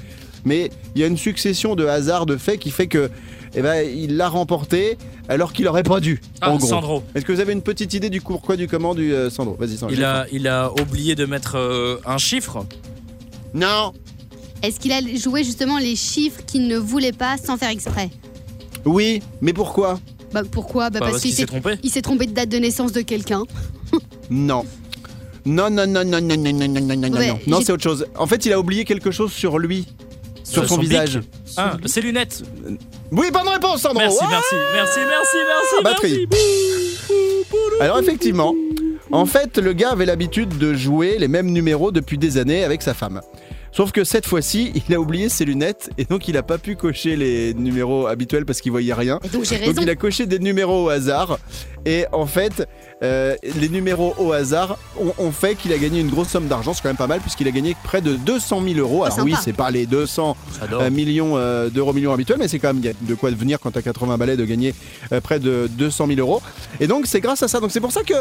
[0.45, 3.09] Mais il y a une succession de hasards, de faits qui fait que,
[3.55, 4.97] eh ben, il l'a remporté
[5.29, 6.19] alors qu'il aurait pas dû.
[6.41, 6.67] Ah, en gros.
[6.67, 7.03] Sandro.
[7.15, 9.77] Est-ce que vous avez une petite idée du pourquoi du comment du euh, Sandro Vas-y,
[9.77, 9.95] Sandro.
[9.95, 12.65] Il a, il a oublié de mettre euh, un chiffre.
[13.53, 13.93] Non.
[14.61, 18.09] Est-ce qu'il a joué justement les chiffres qu'il ne voulait pas sans faire exprès
[18.85, 19.99] Oui, mais pourquoi
[20.33, 21.77] Bah pourquoi Bah Bah, parce parce qu'il qu'il s'est s'est trompé.
[21.83, 23.43] il s'est trompé de date de naissance de quelqu'un.
[24.29, 24.65] Non.
[25.45, 27.39] Non, non, non, non, non, non, non, non, non, non, Ouais, non.
[27.47, 28.05] Non, j'ai- c'est autre chose.
[28.17, 29.85] En fait, il a oublié quelque chose sur lui,
[30.53, 31.19] sur Euh, son, visage.
[31.57, 32.43] Ah, ses lunettes.
[33.11, 33.99] Oui, bonne réponse, Sandro.
[33.99, 36.27] Merci, Ah merci, merci, merci, merci, batterie.
[36.31, 37.81] merci.
[37.81, 38.53] Alors effectivement,
[39.11, 42.81] en fait, le gars avait l'habitude de jouer les mêmes numéros depuis des années avec
[42.81, 43.21] sa femme.
[43.71, 46.75] Sauf que cette fois-ci, il a oublié ses lunettes et donc il n'a pas pu
[46.75, 49.19] cocher les numéros habituels parce qu'il voyait rien.
[49.23, 49.81] Et donc j'ai Donc raison.
[49.81, 51.39] il a coché des numéros au hasard
[51.85, 52.67] et en fait,
[53.03, 56.73] euh, les numéros au hasard ont, ont fait qu'il a gagné une grosse somme d'argent.
[56.73, 59.03] C'est quand même pas mal puisqu'il a gagné près de 200 000 euros.
[59.03, 59.25] Alors sympa.
[59.25, 60.81] oui, c'est pas les 200 J'adore.
[60.81, 63.81] euh, millions euh, d'euros millions habituels, mais c'est quand même de quoi devenir quand t'as
[63.81, 64.73] 80 balais de gagner
[65.11, 66.41] euh, près de 200 000 euros.
[66.79, 67.59] Et donc c'est grâce à ça.
[67.59, 68.13] Donc c'est pour ça que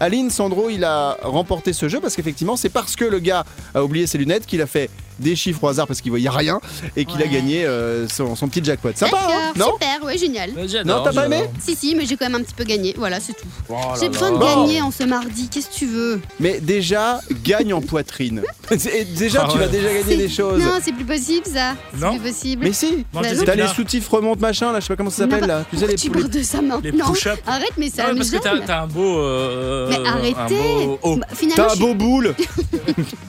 [0.00, 3.84] Aline Sandro il a remporté ce jeu parce qu'effectivement c'est parce que le gars a
[3.84, 4.88] oublié ses lunettes qu'il a fait
[5.20, 6.60] des chiffres au hasard parce qu'il voyait rien
[6.96, 8.90] et qu'il a gagné euh, son, son petit jackpot.
[8.94, 10.50] Sympa, hein non super, ouais, génial.
[10.84, 12.94] Non, t'as pas aimé Si, si, mais j'ai quand même un petit peu gagné.
[12.96, 13.46] Voilà, c'est tout.
[13.68, 14.64] Oh j'ai besoin de Bon.
[14.64, 15.48] gagner en ce mardi.
[15.48, 16.20] Qu'est-ce que tu veux?
[16.40, 18.42] Mais déjà gagne en poitrine.
[18.70, 19.64] Et déjà Ah tu ouais.
[19.66, 20.62] vas déjà gagner des choses.
[20.62, 21.74] Non, c'est plus possible ça.
[21.92, 22.10] C'est Non.
[22.18, 22.62] plus possible.
[22.64, 23.04] Mais si.
[23.12, 23.42] Bah non.
[23.44, 25.64] T'as les soutifs remontent machin là, je sais pas comment ça s'appelle Non, là.
[25.70, 27.36] Tu sais les tu parles de sa main Les Non, push-ups.
[27.46, 29.18] arrête, mais ça ouais, parce que t'as un beau.
[29.18, 30.88] euh, Mais un arrêtez.
[31.04, 32.34] Bah, T'as un beau boule.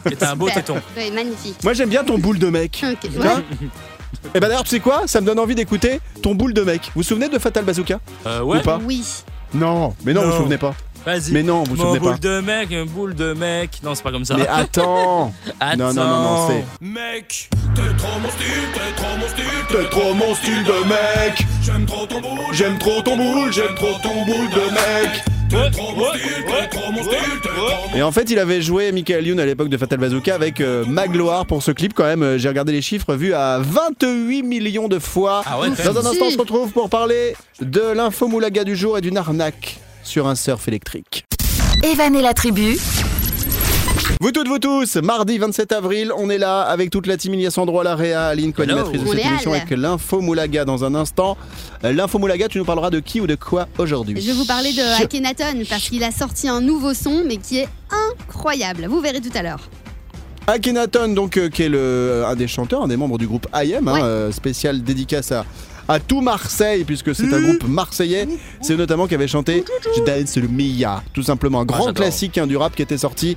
[0.09, 0.75] Et t'as un beau téton.
[0.95, 1.55] Ouais, magnifique.
[1.63, 2.83] Moi j'aime bien ton boule de mec.
[2.87, 3.27] Ok, ouais.
[4.35, 5.03] Et bah d'ailleurs tu sais quoi?
[5.07, 6.83] Ça me donne envie d'écouter ton boule de mec.
[6.85, 7.99] Vous vous souvenez de Fatal Bazooka?
[8.27, 8.59] Euh, ouais.
[8.59, 8.79] Ou pas?
[8.85, 9.03] Oui.
[9.55, 10.31] Non, mais non, vous Non.
[10.33, 10.75] vous souvenez pas.
[11.03, 11.31] Vas-y.
[11.31, 12.17] Mais non, vous vous Mon souvenez boule pas.
[12.19, 13.79] de mec, un boule de mec.
[13.83, 14.35] Non, c'est pas comme ça.
[14.37, 15.77] Mais attends Attends.
[15.77, 16.63] Non, non, non, non, c'est.
[16.85, 21.45] Mec, t'es trop mon style, t'es trop mon style, T'es trop mon style de mec
[21.63, 25.23] J'aime trop ton boule, J'aime trop ton boule, j'aime trop ton boule de mec
[27.95, 30.85] Et en fait, il avait joué Michael Youn à l'époque de Fatal Bazooka avec euh,
[30.85, 32.23] Magloire pour ce clip quand même.
[32.23, 35.41] euh, J'ai regardé les chiffres vus à 28 millions de fois.
[35.45, 38.97] Ah ouais, Dans un instant, on se retrouve pour parler de l'info moulaga du jour
[38.97, 41.25] et d'une arnaque sur un surf électrique.
[41.83, 42.77] Evan et la tribu,
[44.19, 47.33] Vous toutes, vous tous, mardi 27 avril, on est là avec toute la team.
[47.33, 50.21] Il y a Sandro à la Réa, Aline, co-animatrice de On cette émission, avec l'info
[50.21, 51.37] moulaga dans un instant.
[51.83, 54.45] Euh, L'info moulaga, tu nous parleras de qui ou de quoi aujourd'hui Je vais vous
[54.45, 57.69] parler de Akhenaton parce qu'il a sorti un nouveau son mais qui est
[58.19, 58.85] incroyable.
[58.87, 59.61] Vous verrez tout à l'heure.
[60.47, 63.87] Akhenaton, donc, euh, qui est le, un des chanteurs, un des membres du groupe IM,
[63.87, 64.01] hein, Ouais.
[64.01, 65.45] euh, spécial dédicace à,
[65.87, 68.27] à tout Marseille, puisque c'est un groupe marseillais.
[68.61, 69.63] C'est notamment qui avait chanté
[69.95, 71.61] Je danse le Mia, tout simplement.
[71.61, 71.93] Un grand j'adore.
[71.95, 73.35] classique hein, du rap qui était sorti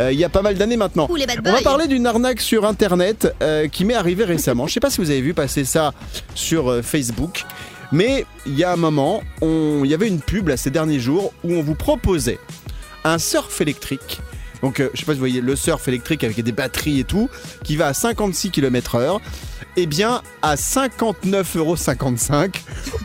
[0.00, 1.08] euh, il y a pas mal d'années maintenant.
[1.10, 4.66] On va parler d'une arnaque sur internet euh, qui m'est arrivée récemment.
[4.66, 5.92] Je sais pas si vous avez vu passer ça
[6.34, 7.44] sur euh, Facebook,
[7.92, 11.00] mais il y a un moment, on- il y avait une pub là, ces derniers
[11.00, 12.38] jours où on vous proposait
[13.04, 14.20] un surf électrique.
[14.62, 17.04] Donc, euh, je sais pas si vous voyez le surf électrique avec des batteries et
[17.04, 17.28] tout,
[17.62, 19.20] qui va à 56 km/h,
[19.76, 22.50] eh bien à 59,55€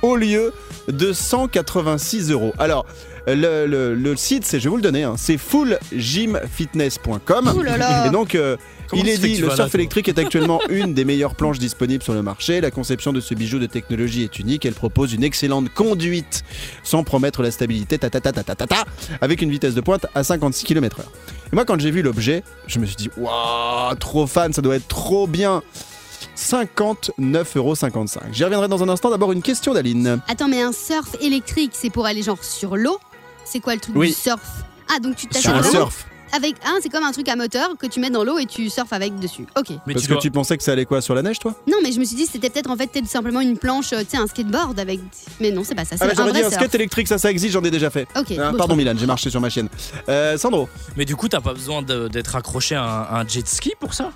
[0.02, 0.52] au lieu
[0.88, 2.54] de 186 euros.
[2.60, 2.86] Alors,
[3.28, 7.46] le, le- le site, c'est, je vais vous le donner, hein, c'est fullgymfitness.com.
[8.08, 8.58] Et donc, euh,
[8.94, 12.24] il est dit, le surf électrique est actuellement une des meilleures planches disponibles sur le
[12.24, 12.60] marché.
[12.62, 14.66] La conception de ce bijou de technologie est unique.
[14.66, 16.44] Elle propose une excellente conduite
[16.84, 18.86] sans promettre la stabilité, ta, ta, ta, ta, ta, ta, ta,
[19.22, 21.02] avec une vitesse de pointe à 56 km/h.
[21.54, 24.76] Et moi, quand j'ai vu l'objet, je me suis dit, waouh, trop fan, ça doit
[24.78, 25.62] être trop bien.
[26.42, 28.18] 59,55€.
[28.32, 29.10] J'y reviendrai dans un instant.
[29.10, 30.20] D'abord, une question d'Aline.
[30.28, 33.00] Attends, mais un surf électrique, c'est pour aller genre sur l'eau?
[33.46, 34.08] C'est quoi le truc Oui.
[34.10, 34.42] du surf?
[34.94, 36.06] Ah, donc tu Sur t'attends un surf.
[36.34, 38.70] avec ah, c'est comme un truc à moteur que tu mets dans l'eau et tu
[38.70, 39.46] surfes avec dessus.
[39.58, 39.70] Ok.
[39.88, 41.54] Mais Parce tu que dois- tu pensais que ça allait quoi Sur la neige, toi?
[41.68, 44.02] Non, mais je me suis dit c'était peut-être en fait peut-être simplement une planche, euh,
[44.02, 45.00] tu sais, un skateboard avec.
[45.40, 45.96] Mais non, c'est pas ça.
[45.98, 46.56] C'est Ah, un j'aurais dit un surf.
[46.56, 48.08] skate électrique, ça, ça existe, j'en ai déjà fait.
[48.18, 48.34] Ok.
[48.40, 49.70] Ah, bon, pardon, Milan, j'ai marché sur ma chienne.
[50.10, 53.74] Euh, Sandro Mais du coup, t'as pas besoin d'être accroché à un, un jet ski
[53.80, 54.12] pour ça?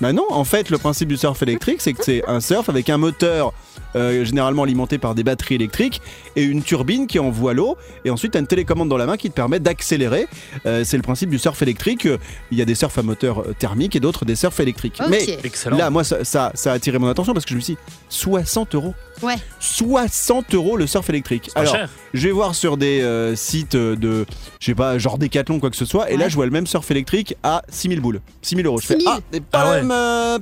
[0.00, 2.88] Bah non, en fait, le principe du surf électrique, c'est que c'est un surf avec
[2.88, 3.52] un moteur
[3.96, 6.00] euh, généralement alimenté par des batteries électriques
[6.36, 7.76] et une turbine qui envoie l'eau.
[8.04, 10.26] Et ensuite, tu as une télécommande dans la main qui te permet d'accélérer.
[10.66, 12.06] Euh, c'est le principe du surf électrique.
[12.06, 12.18] Euh,
[12.50, 14.98] Il y a des surfs à moteur thermique et d'autres des surfs électriques.
[15.08, 15.76] Mais Excellent.
[15.76, 17.80] là, moi, ça, ça, ça a attiré mon attention parce que je me suis dit
[18.08, 18.94] 60 euros.
[19.22, 19.34] Ouais.
[19.60, 21.50] 60 euros le surf électrique.
[21.54, 21.88] Alors, cher.
[22.14, 24.26] je vais voir sur des euh, sites de,
[24.60, 26.66] je sais pas, genre Decathlon, quoi que ce soit, et là je vois le même
[26.66, 28.20] surf électrique à 6000 boules.
[28.42, 28.78] 6000 euros.
[28.80, 29.08] Je fais, 6000.
[29.08, 29.18] ah,
[29.50, 29.76] pas, Ah la ouais.
[29.82, 30.38] même, euh,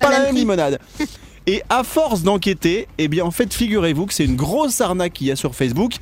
[0.00, 0.78] pas Pas la même limonade.
[1.46, 5.26] Et à force d'enquêter, eh bien en fait, figurez-vous que c'est une grosse arnaque qu'il
[5.26, 5.96] y a sur Facebook.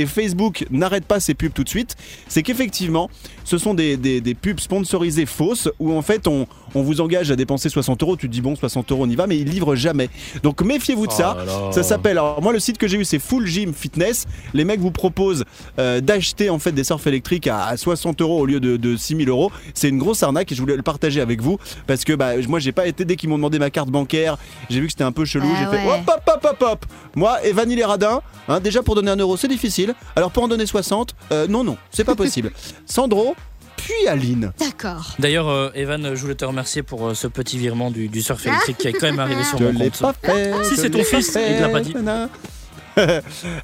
[0.00, 1.96] Et Facebook n'arrête pas ses pubs tout de suite.
[2.28, 3.10] C'est qu'effectivement,
[3.44, 7.30] ce sont des, des- des pubs sponsorisées fausses où en fait on, on vous engage
[7.30, 8.16] à dépenser 60 euros.
[8.16, 10.08] Tu te dis bon, 60 euros on y va, mais ils livrent jamais.
[10.42, 11.36] Donc méfiez-vous de ça.
[11.48, 11.72] Oh.
[11.72, 14.26] Ça s'appelle, alors moi le site que j'ai eu c'est Full Gym Fitness.
[14.54, 15.44] Les mecs vous proposent
[15.78, 18.96] euh, d'acheter en fait des surfs électriques à, à 60 euros au lieu de, de
[18.96, 19.50] 6000 euros.
[19.74, 22.60] C'est une grosse arnaque et je voulais le partager avec vous parce que bah, moi
[22.60, 24.36] j'ai pas été, dès qu'ils m'ont demandé ma carte bancaire,
[24.70, 25.48] j'ai vu que c'était un peu chelou.
[25.54, 26.86] Ah j'ai fait hop hop hop hop hop.
[27.16, 29.87] Moi et Vanille les radins, hein, déjà pour donner un euro c'est difficile.
[30.16, 32.52] Alors pour en donner 60, euh, non non, c'est pas possible.
[32.86, 33.34] Sandro,
[33.76, 34.52] puis Aline.
[34.58, 35.14] D'accord.
[35.18, 38.44] D'ailleurs, euh, Evan, je voulais te remercier pour euh, ce petit virement du, du surf
[38.46, 40.00] électrique qui est quand même arrivé sur Je mon l'ai compte.
[40.00, 40.52] pas fait.
[40.64, 41.94] Si, je c'est ton fils, pas il te l'a fait, pas dit.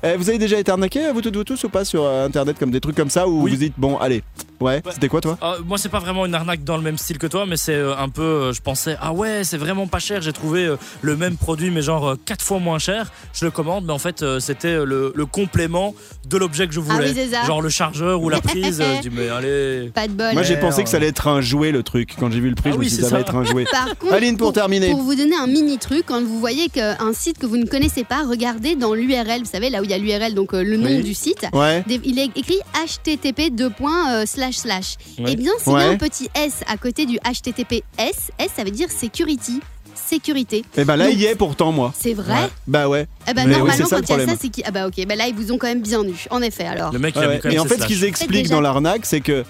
[0.05, 2.71] Eh, vous avez déjà été arnaqué, vous toutes, vous tous, ou pas sur internet comme
[2.71, 3.51] des trucs comme ça où Oui.
[3.51, 4.23] vous dites bon, allez,
[4.61, 4.93] ouais, Ouais.
[4.93, 7.27] c'était quoi toi Ah, moi, c'est pas vraiment une arnaque dans le même style que
[7.27, 8.23] toi, mais c'est euh, un peu.
[8.23, 10.23] euh, je pensais, ah ouais, c'est vraiment pas cher.
[10.23, 13.11] J'ai trouvé euh, le même produit, mais genre 4 fois moins cher.
[13.33, 15.95] Je le commande, mais en fait, euh, c'était le, le complément
[16.29, 17.13] de l'objet que je Ah voulais.
[17.15, 17.45] oui, ça.
[17.45, 18.83] genre le chargeur ou la prise.
[18.83, 19.91] je dis, mais allez.
[19.95, 20.33] Pas de bol.
[20.33, 22.15] Moi j'ai pensé que ça allait être un jouet le truc.
[22.19, 23.29] Quand j'ai vu le prix, Ah je me oui, suis dit c'est ça va ça.
[23.29, 23.65] être un jouet.
[23.71, 24.91] Par contre, Aline, pour terminer.
[24.91, 28.05] Pour vous donner un mini truc, quand vous voyez qu'un site que vous ne connaissez
[28.05, 30.77] pas, regardez dans l'URL, vous savez, là où il y a l'URL, donc euh, le
[30.77, 31.03] nom Oui.
[31.03, 31.47] du site.
[31.53, 31.83] Ouais.
[31.87, 34.27] Des- Il est écrit http Ouais.
[34.27, 34.97] slash slash.
[35.19, 35.85] Eh bien, s'il y a Ouais.
[35.95, 39.61] un petit S à côté du https, S ça veut dire security,
[39.95, 40.65] sécurité.
[40.77, 41.93] Et bah là Donc- il y est pourtant moi.
[41.99, 42.49] C'est vrai Ouais.
[42.67, 43.07] Bah ouais.
[43.29, 44.39] Eh ben, Mais oui, Normalement, c'est ça, le quand il y a ça, problème.
[44.41, 46.15] c'est qui Ah bah ok, bah là, ils vous ont quand même bien eu.
[46.31, 46.93] En effet, alors.
[46.93, 47.41] Le mec, il Ouais, a mis ouais.
[47.41, 48.55] quand même Et en fait, ce qu'ils expliquent déjà.
[48.55, 49.45] dans l'arnaque, c'est que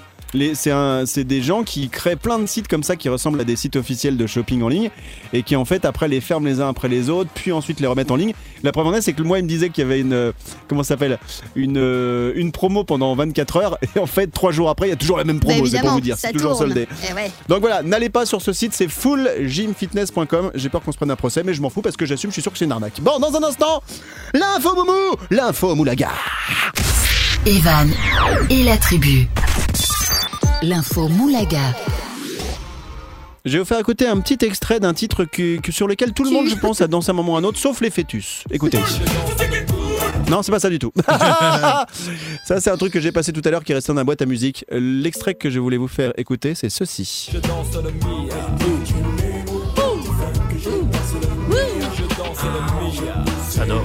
[0.55, 3.77] c'est des gens qui créent plein de sites comme ça qui ressemblent à des sites
[3.77, 4.90] officiels de shopping en ligne
[5.33, 7.87] et qui en fait après les ferment les uns après les autres, puis ensuite les
[7.87, 8.35] remettent en ligne.
[8.62, 10.33] La preuve en est, c'est que moi il me disait qu'il y avait une euh,
[10.68, 11.18] comment s'appelle
[11.55, 14.94] une euh, une promo pendant 24 heures et en fait trois jours après il y
[14.94, 16.88] a toujours la même Bah, promo, c'est pour vous dire, c'est toujours soldé.
[17.09, 17.31] Eh ouais.
[17.48, 20.50] Donc voilà, n'allez pas sur ce site, c'est fullgymfitness.com.
[20.55, 22.35] J'ai peur qu'on se prenne un procès, mais je m'en fous parce que j'assume, je
[22.35, 23.00] suis sûr que c'est une arnaque.
[23.00, 23.83] Bon, dans un instant,
[24.33, 26.11] l'info moumou, l'info moulaga.
[27.46, 27.90] Evan
[28.48, 29.29] et la tribu.
[30.64, 31.74] L'info Moulaga.
[33.44, 36.24] Je vais vous faire écouter un petit extrait d'un titre que- que- sur lequel tout
[36.24, 37.90] le monde, je pense, a dansé à un moment ou à un autre, sauf les
[37.90, 38.44] fœtus.
[38.50, 38.79] Écoutez.
[40.31, 40.90] Non, c'est pas ça du tout.
[42.46, 44.05] ça, c'est un truc que j'ai passé tout à l'heure qui est resté dans la
[44.05, 44.64] boîte à musique.
[44.70, 47.29] L'extrait que je voulais vous faire écouter, c'est ceci.
[47.31, 48.35] Je danse le Mia.
[51.94, 53.24] Je danse le Mia.
[53.55, 53.83] J'adore.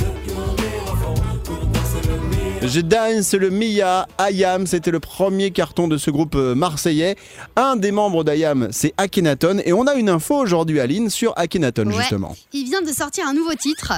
[2.62, 7.16] Je dance le Mia Ayam, c'était le premier carton de ce groupe euh, marseillais.
[7.56, 9.60] Un des membres d'Ayam, c'est Akhenaton.
[9.64, 11.94] Et on a une info aujourd'hui, Aline, sur Akhenaton, Ouais.
[11.96, 12.36] justement.
[12.52, 13.94] Il vient de sortir un nouveau titre,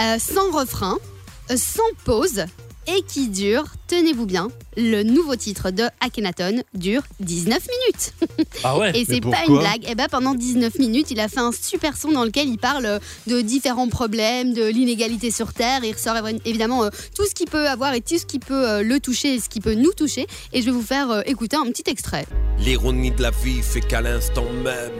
[0.00, 0.98] euh, sans refrain,
[1.50, 2.44] euh, sans pause,
[2.86, 8.12] et qui dure, tenez-vous bien, le nouveau titre de Akhenaton dure 19 minutes.
[8.62, 8.92] Ah ouais.
[8.98, 9.88] Et c'est pas une blague.
[9.88, 13.00] Et ben pendant 19 minutes, il a fait un super son dans lequel il parle
[13.26, 15.80] de différents problèmes, de l'inégalité sur Terre.
[15.84, 18.68] Il ressort évi- évidemment euh, tout ce qui peut avoir et tout ce qui peut
[18.68, 20.26] euh, le toucher et ce qui peut nous toucher.
[20.52, 22.26] Et je vais vous faire euh, écouter un petit extrait.
[22.58, 24.92] L'ironie de la vie fait qu'à l'instant même,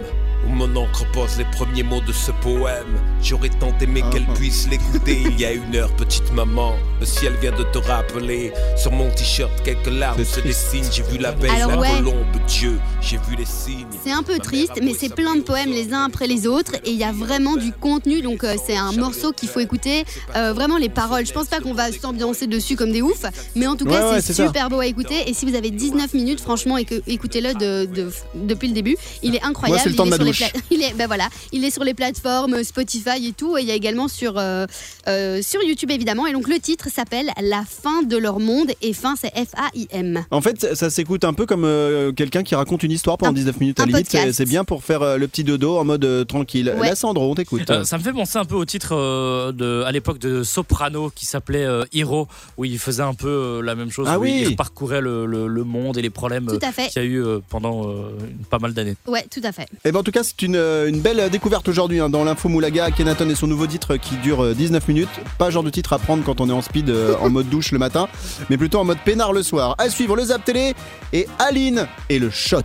[0.49, 2.87] où mon encre pose les premiers mots de ce poème.
[3.23, 6.75] J'aurais tant aimé qu'elle puisse l'écouter il y a une heure, petite maman.
[7.01, 8.53] Le ciel vient de te rappeler.
[8.77, 10.91] Sur mon t-shirt, quelques larmes C'est se dessinent.
[10.93, 11.89] J'ai vu la Alors la ouais.
[11.99, 13.87] colombe, Dieu, j'ai vu les signes.
[14.05, 16.91] C'est un peu triste, mais c'est plein de poèmes les uns après les autres et
[16.91, 18.23] il y a vraiment du contenu.
[18.23, 20.05] Donc euh, c'est un morceau qu'il faut écouter.
[20.37, 21.27] Euh, vraiment les paroles.
[21.27, 23.25] Je pense pas qu'on va s'ambiancer dessus comme des oufs,
[23.57, 24.47] mais en tout cas ouais, c'est ça.
[24.47, 25.29] super beau à écouter.
[25.29, 26.77] Et si vous avez 19 minutes, franchement,
[27.07, 29.75] écoutez-le de, de- depuis le début, il est incroyable.
[29.77, 31.95] Moi, c'est le temps il, est les il est, ben voilà, il est sur les
[31.95, 33.57] plateformes Spotify et tout.
[33.57, 34.67] Et il y a également sur euh,
[35.09, 36.27] euh, sur YouTube évidemment.
[36.27, 39.69] Et donc le titre s'appelle La fin de leur monde et fin c'est F A
[39.75, 40.25] I M.
[40.31, 43.35] En fait, ça, s'écoute un peu comme euh, quelqu'un qui raconte une histoire pendant Un-
[43.35, 43.81] 19 minutes.
[43.81, 46.75] À limite, c'est bien pour faire euh, le petit dodo en mode euh, tranquille.
[46.79, 46.89] Ouais.
[46.89, 47.69] Là, Sandro, on t'écoute.
[47.71, 51.11] Euh, ça me fait penser un peu au titre euh, de, à l'époque de Soprano
[51.15, 54.23] qui s'appelait euh, Hero, où il faisait un peu euh, la même chose, Ah où
[54.23, 54.45] oui.
[54.49, 56.89] il parcourait le, le- le monde et les problèmes Tout à fait.
[56.89, 58.11] qu'il y a eu euh, pendant euh,
[58.51, 58.97] pas mal d'années.
[59.07, 59.67] Ouais, tout à fait.
[59.85, 62.49] Et ben en tout cas, c'est une, euh, une belle découverte aujourd'hui hein, dans l'info
[62.49, 62.91] Moulaga.
[62.91, 65.09] Kenaton et son nouveau titre qui dure euh, 19 minutes.
[65.39, 67.71] Pas genre de titre à prendre quand on est en speed euh, en mode douche
[67.71, 68.09] le matin,
[68.51, 69.75] mais plutôt en mode peinard le soir.
[69.79, 70.75] À suivre le Zap Télé
[71.13, 72.63] et Aline et le shot.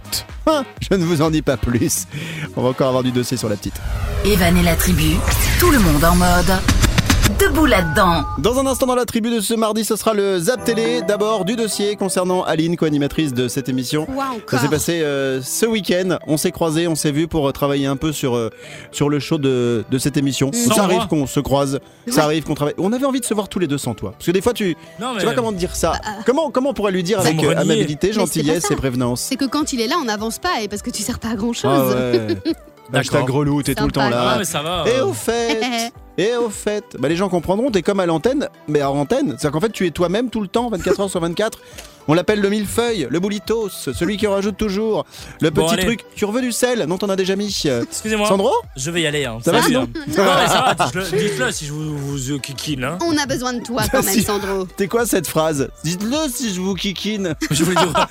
[0.47, 2.07] Hein, je ne vous en dis pas plus.
[2.55, 3.79] On va encore avoir du dossier sur la petite.
[4.25, 5.15] Evan la tribu,
[5.59, 6.88] tout le monde en mode.
[7.37, 8.23] Debout là-dedans.
[8.39, 11.01] Dans un instant dans la tribu de ce mardi, ce sera le Zap Télé.
[11.01, 14.05] D'abord du dossier concernant Aline, co-animatrice de cette émission.
[14.05, 16.17] Quoi Ça s'est passé euh, ce week-end.
[16.27, 18.49] On s'est croisés, on s'est vus pour euh, travailler un peu sur, euh,
[18.91, 20.49] sur le show de, de cette émission.
[20.53, 21.07] Sans ça arrive moi.
[21.07, 22.73] qu'on se croise, ça arrive qu'on travaille.
[22.79, 24.11] On avait envie de se voir tous les deux sans toi.
[24.13, 24.75] Parce que des fois, tu.
[24.99, 25.93] Non, Je sais pas comment te dire ça.
[26.25, 27.61] Comment, comment on pourrait lui dire Vous avec me euh, reniez.
[27.61, 28.73] amabilité, Mais c'est pas gentillesse ça.
[28.73, 29.21] et prévenance?
[29.21, 31.29] C'est que quand il est là, on n'avance pas et parce que tu sers pas
[31.29, 31.69] à grand chose.
[31.71, 32.37] Ah ouais.
[32.93, 33.27] Hashtag D'accord.
[33.35, 34.17] grelou, t'es tout le temps Sympa.
[34.19, 34.35] Ah, là.
[34.39, 34.83] mais ça va.
[34.87, 38.49] Et euh, au fait, et au fait, bah les gens comprendront, t'es comme à l'antenne,
[38.67, 39.29] mais à antenne.
[39.37, 41.59] C'est-à-dire qu'en fait, tu es toi-même tout le temps, 24 heures sur 24.
[42.07, 45.05] On l'appelle le millefeuille, le boulitos, celui qui en rajoute toujours,
[45.41, 45.83] le Bon, petit allez.
[45.85, 45.99] truc.
[46.15, 47.55] Tu veux du sel Non, t'en as déjà mis.
[47.67, 48.51] Euh, Excusez-moi, Sandro?
[48.75, 49.25] Je vais y aller.
[49.25, 49.37] Hein.
[49.45, 49.99] Ça va, Salut, sinon hein.
[50.17, 52.83] Non, mais ça va, dites-le dites-le si je vous, vous euh, kikine.
[52.85, 52.97] Hein.
[53.05, 54.23] On a besoin de toi quand même, Si.
[54.23, 54.65] Sandro.
[54.75, 55.69] T'es quoi cette phrase?
[55.83, 57.35] Dites-le si je vous kikine.
[57.51, 58.07] Je voulais dire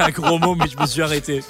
[0.00, 1.44] un gros mot, mais je me suis arrêté.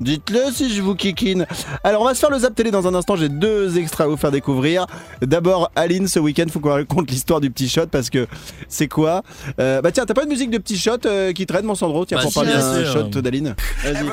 [0.00, 1.46] Dites-le si je vous kikine.
[1.84, 3.16] Alors, on va se faire le zap télé dans un instant.
[3.16, 4.86] J'ai deux extras à vous faire découvrir.
[5.22, 8.26] D'abord, Aline, ce week-end, faut qu'on raconte l'histoire du petit shot parce que
[8.68, 9.22] c'est quoi?
[9.60, 12.04] Euh, Bah, tiens, t'as pas une musique de petit shot euh, qui traîne, mon Sandro?
[12.04, 13.54] Tiens, Bah, pour si, parler d'un shot d'Aline.
[13.82, 14.04] Vas-y,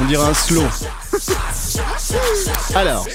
[0.00, 0.62] On dirait un slow.
[2.74, 3.06] Alors,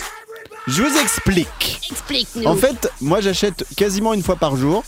[0.67, 1.89] je vous explique.
[1.91, 2.45] Explique-nous.
[2.45, 4.83] En fait, moi j'achète quasiment une fois par jour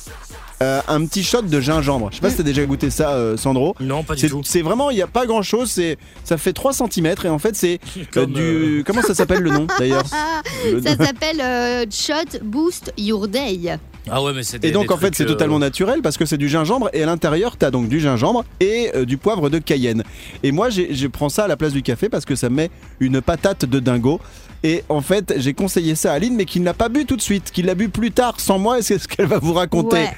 [0.61, 2.09] euh, un petit shot de gingembre.
[2.11, 3.75] Je sais pas si t'as déjà goûté ça, euh, Sandro.
[3.79, 4.41] Non, pas du C'est tout.
[4.43, 7.39] c'est vraiment, il n'y a pas grand chose, c'est, ça fait 3 cm et en
[7.39, 8.83] fait c'est euh, Comme, du...
[8.85, 10.03] Comment ça s'appelle le nom d'ailleurs
[10.71, 13.77] Le- Ça s'appelle euh, Shot Boost Your Day.
[14.11, 16.01] Ah ouais, mais c'est des- Et donc des en fait trucs, c'est euh, totalement naturel
[16.01, 19.17] parce que c'est du gingembre et à l'intérieur t'as donc du gingembre et euh, du
[19.17, 20.03] poivre de Cayenne.
[20.43, 22.69] Et moi j'ai- je prends ça à la place du café parce que ça met
[22.99, 24.19] une patate de dingo.
[24.63, 27.15] Et en fait j'ai conseillé ça à Aline mais qui ne l'a pas bu tout
[27.15, 29.53] de suite, qui l'a bu plus tard sans moi et c'est ce qu'elle va vous
[29.53, 29.95] raconter.
[29.97, 30.11] Ouais.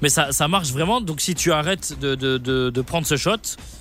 [0.00, 1.00] Mais ça, ça marche vraiment.
[1.02, 3.30] Donc si tu arrêtes de, de, de, de prendre ce shot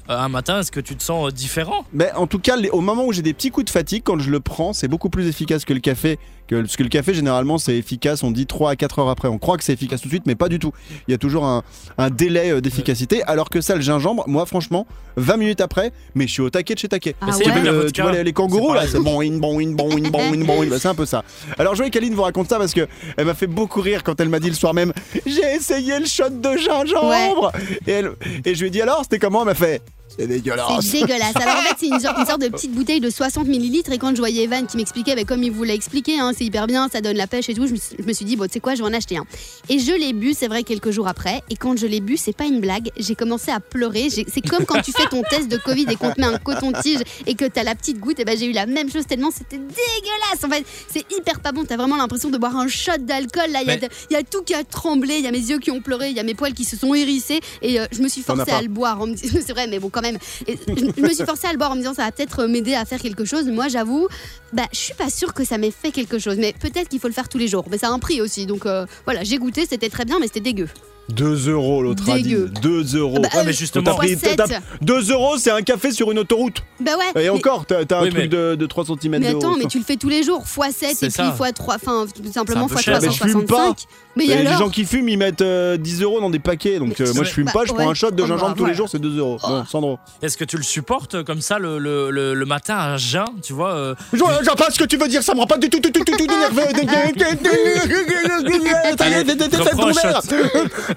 [0.09, 1.85] euh, un matin, est-ce que tu te sens euh, différent?
[1.93, 4.19] Mais en tout cas, les- au moment où j'ai des petits coups de fatigue, quand
[4.19, 6.19] je le prends, c'est beaucoup plus efficace que le café.
[6.47, 9.27] Que, parce que le café, généralement, c'est efficace, on dit 3 à 4 heures après.
[9.27, 10.71] On croit que c'est efficace tout de suite, mais pas du tout.
[11.07, 11.63] Il y a toujours un,
[11.97, 13.21] un délai euh, d'efficacité.
[13.23, 16.73] Alors que ça, le gingembre, moi, franchement, 20 minutes après, mais je suis au taquet
[16.75, 17.15] de chez taquet.
[17.21, 17.55] Ah c'est Tu ouais.
[17.55, 17.91] vois, la le- vodka.
[17.91, 20.45] tu vois les, les kangourous là, c'est bon, in, bon, in, bon, in, bon, in,
[20.45, 20.67] bon, in.
[20.67, 21.23] Bah, c'est un peu ça.
[21.57, 24.21] Alors je voulais qu'Aline vous raconte ça parce que elle m'a fait beaucoup rire quand
[24.21, 24.93] elle m'a dit le soir même
[25.25, 27.51] j'ai essayé le shot de gingembre
[27.87, 28.11] et, elle-
[28.45, 29.41] et je lui ai dit alors c'était comment?
[29.41, 29.81] Elle m'a fait
[30.17, 30.67] c'est dégueulasse.
[30.81, 31.35] C'est dégueulasse.
[31.35, 33.91] Alors en fait, c'est une, sorte- une sorte de petite bouteille de 60 millilitres.
[33.91, 36.45] Et quand je voyais Evan qui m'expliquait, bah, comme il vous l'a expliqué, hein, c'est
[36.45, 38.35] hyper bien, ça donne la pêche et tout, je me, suis- je me suis dit,
[38.35, 39.25] bon, tu sais quoi, je vais en acheter un.
[39.69, 41.41] Et je l'ai bu, c'est vrai, quelques jours après.
[41.49, 44.07] Et quand je l'ai bu, c'est pas une blague, j'ai commencé à pleurer.
[44.09, 46.99] C'est comme quand tu fais ton test de Covid et qu'on te met un coton-tige
[47.25, 48.19] et que t'as la petite goutte.
[48.19, 50.43] Et ben j'ai eu la même chose tellement c'était dégueulasse.
[50.43, 51.63] En fait, c'est hyper pas bon.
[51.65, 53.51] T'as vraiment l'impression de boire un shot d'alcool.
[53.51, 55.37] Là, il y a Mais- y, a tout qui a tremblé, il y a mes
[55.37, 57.39] yeux qui ont pleuré, il y a mes poils qui se sont hérissés.
[57.61, 58.99] Et euh, je me suis forcée à le boire.
[59.15, 60.06] C'est vrai, mais bon, quand même.
[60.47, 62.85] Je, me suis forcée à le boire en me disant ça va peut-être m'aider à
[62.85, 63.45] faire quelque chose.
[63.47, 64.07] Moi, j'avoue,
[64.53, 66.37] bah, je suis pas sûre que ça m'ait fait quelque chose.
[66.37, 67.65] Mais peut-être qu'il faut le faire tous les jours.
[67.69, 68.45] Mais ça a un prix aussi.
[68.45, 70.67] Donc euh, voilà, j'ai goûté, c'était très bien, mais c'était dégueu.
[71.09, 72.23] 2 euros l'autre a dit.
[72.23, 72.51] Dégueu.
[72.61, 73.19] 2 euros.
[73.21, 73.83] Bah, Ouais, mais euh, justement.
[73.85, 74.61] T'as pris- fois t'as- sept.
[74.81, 76.63] 2 euros, c'est un café sur une autoroute.
[76.79, 77.21] Bah ouais.
[77.21, 79.37] Et mais- encore, t'as t'as un Oui, truc mais- de, de 3 cm Mais de
[79.37, 79.57] attends, haut.
[79.57, 81.33] mais tu le fais tous les jours, x 7 C'est et puis ça.
[81.39, 82.99] x 3, enfin tout simplement x cher.
[83.01, 83.77] Mais je fume 365.
[84.15, 86.19] Mais il y Et a les alors gens qui fument, ils mettent euh, 10 euros
[86.19, 86.79] dans des paquets.
[86.79, 87.91] Donc Mais- euh, moi, je fume Bah, pas, je prends ouais.
[87.91, 89.37] un shot de Oh, gingembre bah, tous les jours, c'est 2 euros.
[89.41, 89.99] Bon, Sandro.
[90.23, 93.25] Est-ce que tu le supportes euh, comme ça le, le, le, le matin à jeun,
[93.43, 95.57] tu vois euh, Je vois pas ce que tu veux dire, ça me rend pas
[95.59, 96.63] du tout, du tout, du tout, du tout nerveux.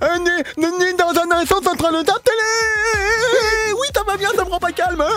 [0.01, 3.73] Dans un instant en train de télé.
[3.73, 5.05] Oui, ça va bien, ça me rend pas calme.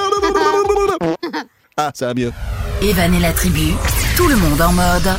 [1.76, 2.32] Ah, ça va mieux.
[2.84, 3.74] Evan et la tribu,
[4.15, 5.10] tout le monde en mode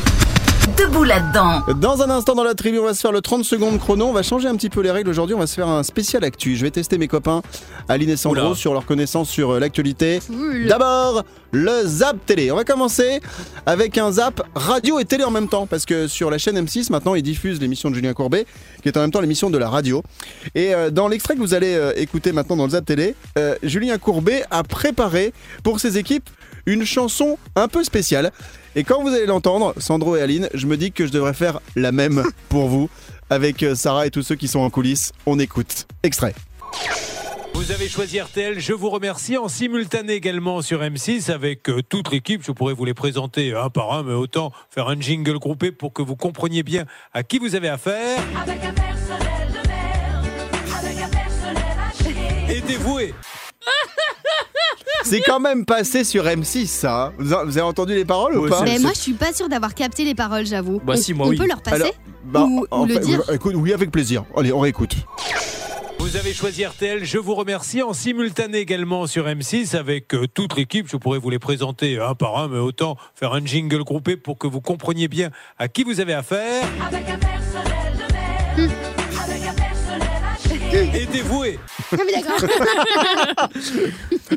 [0.77, 1.62] debout là-dedans.
[1.81, 4.07] Dans un instant dans la tribu, on va se faire le 30 secondes chrono.
[4.07, 5.35] On va changer un petit peu les règles aujourd'hui.
[5.35, 6.57] On va se faire un spécial actu.
[6.57, 7.42] Je vais tester mes copains
[7.88, 8.55] Aline et Sandro Oula.
[8.55, 10.20] sur leur connaissance sur euh, l'actualité.
[10.27, 10.66] Cool.
[10.66, 12.50] D'abord, le zap télé.
[12.50, 13.20] On va commencer
[13.66, 15.66] avec un zap radio et télé en même temps.
[15.66, 18.46] Parce que sur la chaîne M6, maintenant, ils diffusent l'émission de Julien Courbet,
[18.83, 20.03] qui est en même temps l'émission de la radio.
[20.55, 23.55] Et euh, dans l'extrait que vous allez euh, écouter maintenant dans le zap télé, euh,
[23.62, 26.29] Julien Courbet a préparé pour ses équipes
[26.66, 28.33] une chanson un peu spéciale.
[28.77, 31.61] Et quand vous allez l'entendre, Sandro et Aline, je me dis que je devrais faire
[31.77, 32.91] la même pour vous
[33.31, 35.13] avec euh, Sarah et tous ceux qui sont en coulisses.
[35.27, 35.87] On écoute.
[36.03, 36.35] Extrait.
[37.55, 39.37] Vous avez choisi RTL, je vous remercie.
[39.37, 42.43] En simultané également sur M6 avec euh, toute l'équipe.
[42.45, 45.93] Je pourrais vous les présenter un par un, mais autant faire un jingle groupé pour
[45.93, 48.19] que vous compreniez bien à qui vous avez affaire.
[48.43, 50.27] Avec un personnel de merde,
[50.77, 52.57] avec un personnel à chier.
[52.57, 53.15] Et dévoué.
[55.05, 57.07] C'est quand même passé sur M6 ça.
[57.07, 57.12] hein.
[57.18, 59.12] Vous a- vous avez entendu les paroles ou Ouais, pas c'est- Mais moi, je suis
[59.12, 60.81] pas sûre d'avoir capté les paroles, j'avoue.
[60.83, 61.37] Bah on, si, moi, on oui.
[61.37, 61.92] peut leur passer Alors,
[62.24, 64.24] bah, ou, en ou le fait, dire écoute, oui, avec plaisir.
[64.37, 64.94] Allez, on réécoute.
[65.98, 67.83] Vous avez choisi RTL, je vous remercie.
[67.83, 70.87] En simultané également sur M6 avec euh, toute l'équipe.
[70.90, 74.38] Je pourrais vous les présenter un par un, mais autant faire un jingle groupé pour
[74.38, 76.62] que vous compreniez bien à qui vous avez affaire.
[76.87, 77.92] Avec un personnel
[78.57, 78.72] de merde,
[80.95, 81.59] Et dévoué.
[81.93, 82.49] Ah, mais d'accord.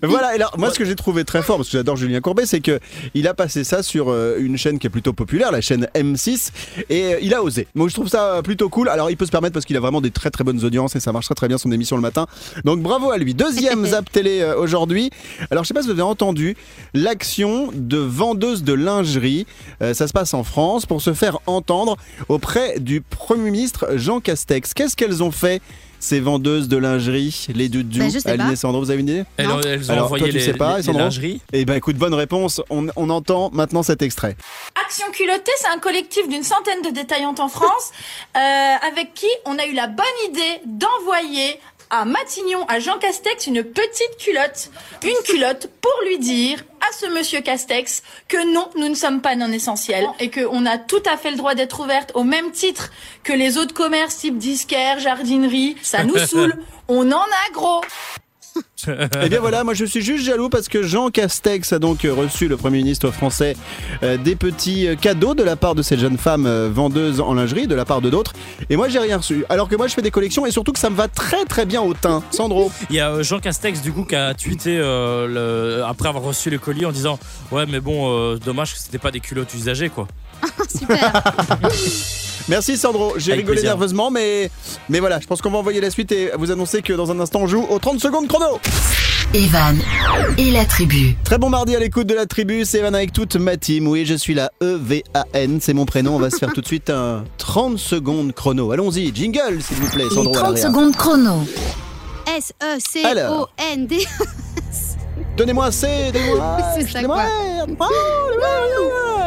[0.04, 2.46] Voilà, et alors moi ce que j'ai trouvé très fort, parce que j'adore Julien Courbet,
[2.46, 2.80] c'est que
[3.16, 6.52] il a passé ça sur euh, une chaîne qui est plutôt populaire, la chaîne M6,
[6.90, 7.68] et euh, il a osé.
[7.74, 8.90] Moi je trouve ça plutôt cool.
[8.90, 11.00] Alors il peut se permettre parce qu'il a vraiment des très très bonnes audiences et
[11.00, 12.28] ça marche très très bien son émission le matin.
[12.64, 13.34] Donc bravo à lui.
[13.34, 15.10] Deuxième zap télé euh, aujourd'hui.
[15.50, 16.56] Alors je sais pas si vous avez entendu
[16.94, 19.48] l'action de vendeuse de lingerie.
[19.80, 21.98] Ça se passe en France pour se faire entendre
[22.30, 24.74] auprès du Premier ministre Jean Castex.
[24.74, 25.62] Qu'est-ce qu'elles ont fait
[26.00, 29.48] ces vendeuses de lingerie, les doudous, Bah, Aline et Sandro, vous avez une idée Elles,
[29.66, 31.42] elles ont Alors, envoyé toi, tu les, sais pas, les- les Sandro lingeries.
[31.54, 32.62] Eh ben écoute, bonne réponse.
[32.70, 34.38] On, on entend maintenant cet extrait.
[34.86, 37.92] Action culottée, c'est un collectif d'une centaine de détaillantes en France
[38.38, 38.40] euh,
[38.92, 43.64] avec qui on a eu la bonne idée d'envoyer à Matignon, à Jean Castex, une
[43.64, 44.70] petite culotte.
[45.04, 49.36] Une culotte pour lui dire à ce monsieur Castex que non, nous ne sommes pas
[49.36, 52.92] non essentiels et qu'on a tout à fait le droit d'être ouverte au même titre
[53.24, 55.76] que les autres commerces type disquaire, jardinerie.
[55.82, 56.56] Ça nous saoule.
[56.88, 57.82] On en a gros.
[59.24, 62.14] Eh bien voilà, moi je suis juste jaloux parce que Jean Castex a donc euh,
[62.14, 63.56] reçu le Premier ministre français
[64.04, 67.34] euh, des petits euh, cadeaux de la part de cette jeune femme euh, vendeuse en
[67.34, 68.34] lingerie, de la part de d'autres.
[68.70, 69.46] Et moi j'ai rien reçu.
[69.50, 71.66] Alors que moi je fais des collections et surtout que ça me va très très
[71.66, 72.24] bien au teint.
[72.32, 72.72] Sandro.
[72.90, 76.50] Il y a euh, Jean Castex du coup qui a tweeté le- après avoir reçu
[76.50, 77.20] le colis en disant
[77.52, 80.08] ouais mais bon dommage que c'était pas des culottes usagées quoi.
[80.70, 81.24] Super.
[82.50, 83.14] Merci Sandro.
[83.18, 83.72] J'ai Avec rigolé plaisir.
[83.72, 84.50] nerveusement mais,
[84.90, 87.20] mais voilà, je pense qu'on va envoyer la suite et vous annoncer que dans un
[87.20, 88.60] instant on joue aux 30 secondes chrono.
[89.34, 89.78] Evan
[90.38, 91.18] et la tribu.
[91.26, 93.86] Très bon mardi à l'écoute de la tribu, c'est Evan avec toute ma team.
[93.88, 96.16] Oui, je suis là, E-V-A-N, c'est mon prénom.
[96.16, 98.72] On va se faire tout de suite un 30 secondes chrono.
[98.72, 100.30] Allons-y, jingle s'il vous plaît, Sandro.
[100.30, 100.68] à 30 l'arrière.
[100.70, 101.46] secondes chrono.
[102.38, 104.06] S-E-C-O-N-D.
[105.36, 107.26] Donnez-moi un C, donnez-moi C'est ça, donnez-moi
[107.78, 107.90] quoi.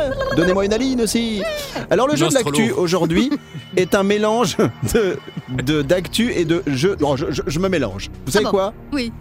[0.08, 0.36] Donnez-moi un.
[0.36, 1.42] Donnez-moi une Aline aussi.
[1.90, 3.30] Alors le jeu de l'actu aujourd'hui
[3.76, 4.56] est un mélange
[4.94, 6.96] de d'actu et de jeu.
[7.00, 8.10] Non, je, je- je me mélange.
[8.26, 8.50] Vous savez bon.
[8.50, 8.74] quoi?
[8.92, 9.12] Oui.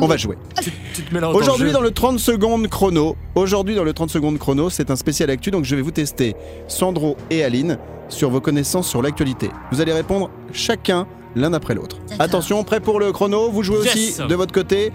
[0.00, 0.38] On va jouer.
[0.62, 3.92] Tu, tu te mélanges Aujourd'hui dans dans le le 30 secondes chrono, aujourd'hui dans le
[3.92, 6.34] 30 secondes chrono, c'est un spécial actu donc je vais vous tester
[6.68, 7.76] Sandro et Aline
[8.08, 9.50] sur vos connaissances sur l'actualité.
[9.72, 11.98] Vous allez répondre chacun l'un après l'autre.
[12.18, 13.94] Attention, prêt pour le chrono, vous jouez Yes.
[14.20, 14.90] aussi de votre côté.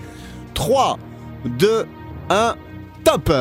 [0.56, 0.98] 3
[1.46, 1.86] 2
[2.32, 2.56] 1
[3.04, 3.32] top.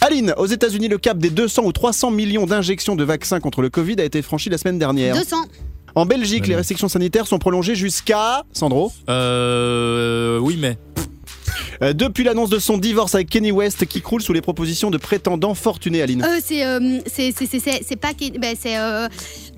[0.00, 3.70] Aline, aux États-Unis, le cap des 200 ou 300 millions d'injections de vaccins contre le
[3.70, 5.16] Covid a été franchi la semaine dernière.
[5.16, 5.36] 200.
[5.94, 10.76] En Belgique, les restrictions sanitaires sont prolongées jusqu'à Sandro Euh, oui mais
[11.82, 14.98] Euh, depuis l'annonce de son divorce avec Kenny West qui croule sous les propositions de
[14.98, 16.22] prétendants fortunés, Aline.
[16.22, 18.12] Euh, c'est, euh, c'est, c'est, c'est, c'est, c'est pas.
[18.12, 18.76] qui- Ben, c'est.
[18.78, 19.08] Euh...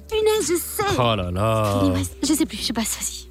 [0.08, 0.94] Punaise, je sais.
[0.98, 1.78] oh là là.
[1.80, 2.12] Kenny West.
[2.22, 3.26] Je sais plus, je sais pas, vas-y.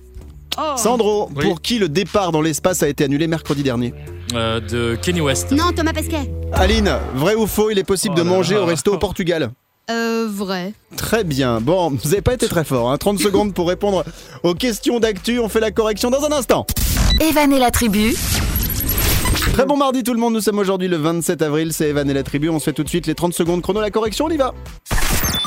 [0.58, 0.78] Oh.
[0.78, 1.44] Sandro, Oui.
[1.46, 3.94] pour qui le départ dans l'espace a été annulé mercredi dernier?
[4.36, 5.52] Euh, de Kenny West.
[5.52, 6.30] Non, Thomas Pesquet.
[6.54, 8.62] Aline, vrai ou faux, il est possible Oh de là manger là.
[8.62, 9.52] au resto au Portugal
[9.89, 10.74] Euh, vrai.
[10.98, 11.62] Très bien.
[11.62, 12.91] Bon, vous n'avez pas été très fort.
[12.91, 12.98] hein.
[12.98, 14.04] 30 secondes pour répondre
[14.43, 15.39] aux questions d'actu.
[15.39, 16.65] On fait la correction dans un instant.
[17.21, 18.13] Evan et la tribu.
[19.54, 20.34] Très bon mardi tout le monde.
[20.34, 21.71] Nous sommes aujourd'hui le 27 avril.
[21.71, 22.50] C'est Evan et la tribu.
[22.50, 23.80] On se fait tout de suite les 30 secondes chrono.
[23.80, 24.54] La correction, on y va.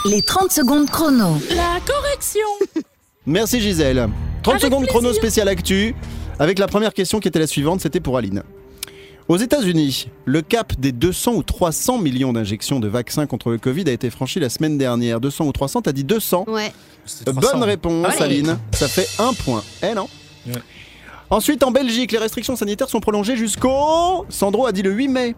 [0.06, 1.36] Les 30 secondes chrono.
[1.50, 2.46] La correction.
[3.26, 4.08] Merci Gisèle.
[4.44, 5.94] 30 secondes chrono spécial actu.
[6.38, 8.42] Avec la première question qui était la suivante, c'était pour Aline.
[9.28, 13.84] Aux États-Unis, le cap des 200 ou 300 millions d'injections de vaccins contre le Covid
[13.88, 15.20] a été franchi la semaine dernière.
[15.20, 16.72] 200 ou 300, t'as dit 200 Ouais.
[17.26, 17.40] 300.
[17.40, 18.36] Bonne réponse, Allez.
[18.36, 18.58] Aline.
[18.72, 19.62] Ça fait un point.
[19.82, 20.08] Eh non
[20.46, 20.54] Ouais.
[21.28, 24.24] Ensuite, en Belgique, les restrictions sanitaires sont prolongées jusqu'au.
[24.30, 25.34] Sandro a dit le 8 mai.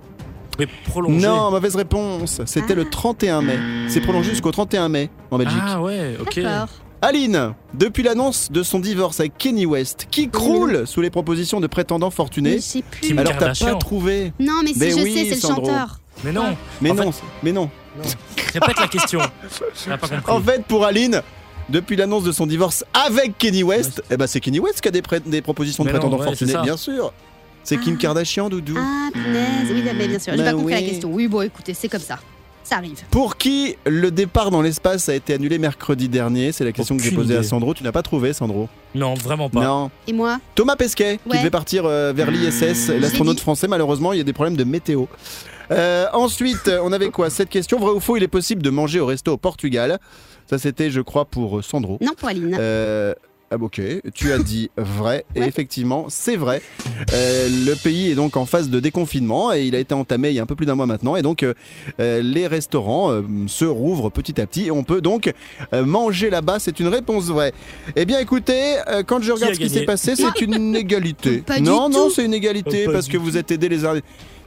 [0.61, 1.27] Mais prolongé.
[1.27, 2.43] Non, mauvaise réponse.
[2.47, 3.59] C'était le 31 mai.
[3.89, 5.59] C'est prolongé jusqu'au 31 mai en Belgique.
[5.65, 6.41] Ah ouais, ok.
[6.41, 6.69] D'accord.
[7.03, 11.67] Aline, depuis l'annonce de son divorce avec Kenny West, qui croule sous les propositions de
[11.67, 13.01] prétendants Mais fortunés, je sais plus.
[13.01, 14.33] Kim alors t'as pas trouvé.
[14.39, 15.67] Non, mais si Mais je oui, sais, c'est le Sandro.
[15.67, 16.01] chanteur.
[16.25, 16.57] Mais non.
[16.83, 17.11] Mais En non,
[17.43, 17.71] mais non.
[18.53, 19.21] Répète la question.
[19.87, 20.31] On n'a pas compris.
[20.33, 21.23] En fait, pour Aline,
[21.71, 24.91] depuis l'annonce de son divorce avec Kenny West, eh ben c'est Kenny West qui a
[24.91, 26.63] des, pré- des propositions de Mais non, prétendants ouais, fortunés, c'est ça.
[26.63, 27.15] bien sûr.
[27.65, 28.03] C'est Kim Ah.
[28.03, 28.77] Kardashian, Doudou.
[28.79, 29.71] Ah, punaise.
[29.71, 30.33] Oui, mais bien sûr.
[30.37, 30.89] J'ai Bah pas compris la oui.
[30.91, 31.11] question.
[31.13, 32.19] Oui, bon, écoutez, c'est comme ça.
[32.71, 33.03] Ça arrive.
[33.11, 37.03] Pour qui le départ dans l'espace a été annulé mercredi dernier C'est la question que
[37.03, 37.43] j'ai posée à.
[37.43, 37.75] Sandro.
[37.75, 39.65] Tu n'as pas trouvé, Sandro Non, vraiment pas.
[39.65, 39.91] Non.
[40.07, 43.43] Et moi Thomas Pesquet, qui devait partir euh, vers l'ISS, l'ai l'astronaute dit.
[43.43, 45.07] français, malheureusement, il y a des problèmes de météo.
[45.73, 48.71] Euh, ensuite, euh, on avait quoi Cette question, vrai ou faux, il est possible de
[48.71, 49.99] manger au resto au Portugal?
[50.49, 51.99] Ça, c'était, je crois, pour euh, Sandro.
[52.01, 52.57] Non, pour Aline.
[52.59, 53.15] Euh,
[53.53, 53.81] ah, ok,
[54.15, 55.49] tu as dit vrai, et Ouais.
[55.49, 56.63] effectivement, c'est vrai.
[57.13, 60.35] Euh, le pays est donc en phase de déconfinement et il a été entamé il
[60.35, 61.17] y a un peu plus d'un mois maintenant.
[61.17, 61.55] Et donc, euh,
[61.99, 65.33] euh, les restaurants euh, se rouvrent petit à petit et on peut donc
[65.75, 66.59] euh, manger là-bas.
[66.61, 67.53] C'est une réponse vraie.
[67.97, 71.39] Eh bien, écoutez, euh, quand je regarde ce qui s'est passé, c'est une égalité.
[71.39, 73.99] Pas du non, non, c'est une égalité parce que vous êtes aidés les uns.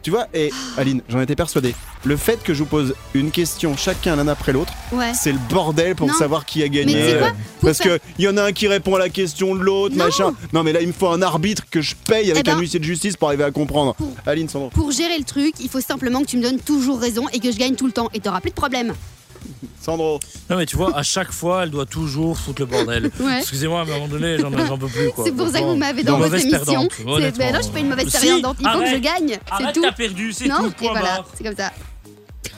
[0.03, 1.73] Tu vois, et Aline, j'en étais persuadé.
[2.03, 5.13] Le fait que je vous pose une question chacun l'un après l'autre, Ouais.
[5.13, 6.13] c'est le bordel pour Non.
[6.13, 6.93] savoir qui a gagné.
[6.93, 7.31] Mais quoi
[7.61, 9.95] Parce faire- que il y en a un qui répond à la question de l'autre,
[9.95, 10.33] machin.
[10.51, 12.59] Non, mais là, il me faut un arbitre que je paye avec Eh ben- un
[12.59, 13.95] huissier de justice pour arriver à comprendre.
[13.95, 14.69] Pour- Aline, Sandro.
[14.71, 17.49] Pour gérer le truc, il faut simplement que tu me donnes toujours raison et que
[17.51, 18.09] je gagne tout le temps.
[18.13, 18.93] Et t'auras plus de problème.
[19.83, 20.19] Sandro.
[20.49, 23.11] Non, mais tu vois, à chaque fois, elle doit toujours foutre le bordel.
[23.19, 23.39] Ouais.
[23.39, 25.09] Excusez-moi, à un moment donné, j'en j'en peux plus.
[25.11, 25.25] quoi.
[25.25, 26.87] C'est pour ça que vous m'avez dans votre émission.
[27.05, 28.57] Mais non, je suis pas une mauvaise Si, perdante.
[28.61, 29.29] Il faut que je gagne.
[29.29, 29.81] C'est Arrête, tout.
[29.81, 30.71] t'as perdu, c'est Non, tout.
[30.71, 31.71] point voilà, c'est comme ça.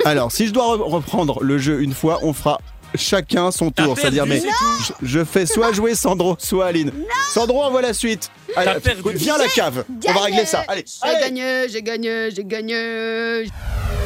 [0.04, 2.60] Alors, si je dois re- reprendre le jeu une fois, on fera
[2.96, 3.98] chacun son tour.
[3.98, 6.92] C'est-à-dire, mais je, je fais soit jouer Sandro, soit Aline.
[7.34, 8.30] Sandro envoie la suite.
[8.56, 8.72] Allez.
[9.16, 9.84] Viens à la cave.
[10.08, 10.64] On va régler ça.
[10.68, 10.86] Allez.
[11.04, 13.46] J'ai gagné, j'ai gagné, j'ai gagné.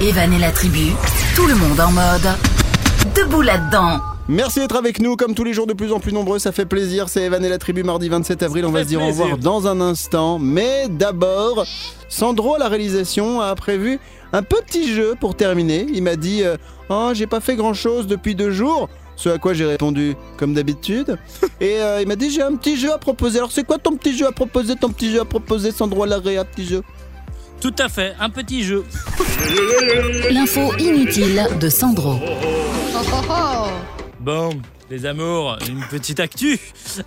[0.01, 0.91] Evan et la tribu,
[1.35, 2.29] tout le monde en mode
[3.15, 3.99] debout là-dedans.
[4.27, 6.65] Merci d'être avec nous, comme tous les jours de plus en plus nombreux, ça fait
[6.65, 7.09] plaisir.
[7.09, 8.65] C'est Evan et la tribu, mardi 27 avril.
[8.65, 10.37] On va se dire au revoir dans un instant.
[10.37, 11.65] Mais d'abord,
[12.09, 13.99] Sandro, à la réalisation, a prévu
[14.31, 15.87] un petit jeu pour terminer.
[15.91, 16.57] Il m'a dit euh,
[16.89, 18.87] Oh, j'ai pas fait grand chose depuis deux jours.
[19.15, 21.17] Ce à quoi j'ai répondu comme d'habitude.
[21.59, 23.39] Et euh, il m'a dit J'ai un petit jeu à proposer.
[23.39, 26.07] Alors, c'est quoi ton petit jeu à proposer Ton petit jeu à proposer, Sandro, à
[26.07, 26.83] l'arrêt, un petit jeu?
[27.61, 28.85] Tout à fait, un petit jeu.
[30.31, 32.15] L'info inutile de Sandro.
[32.23, 33.67] Oh, oh, oh.
[34.21, 34.49] Bon,
[34.89, 36.57] les amours, une petite actu.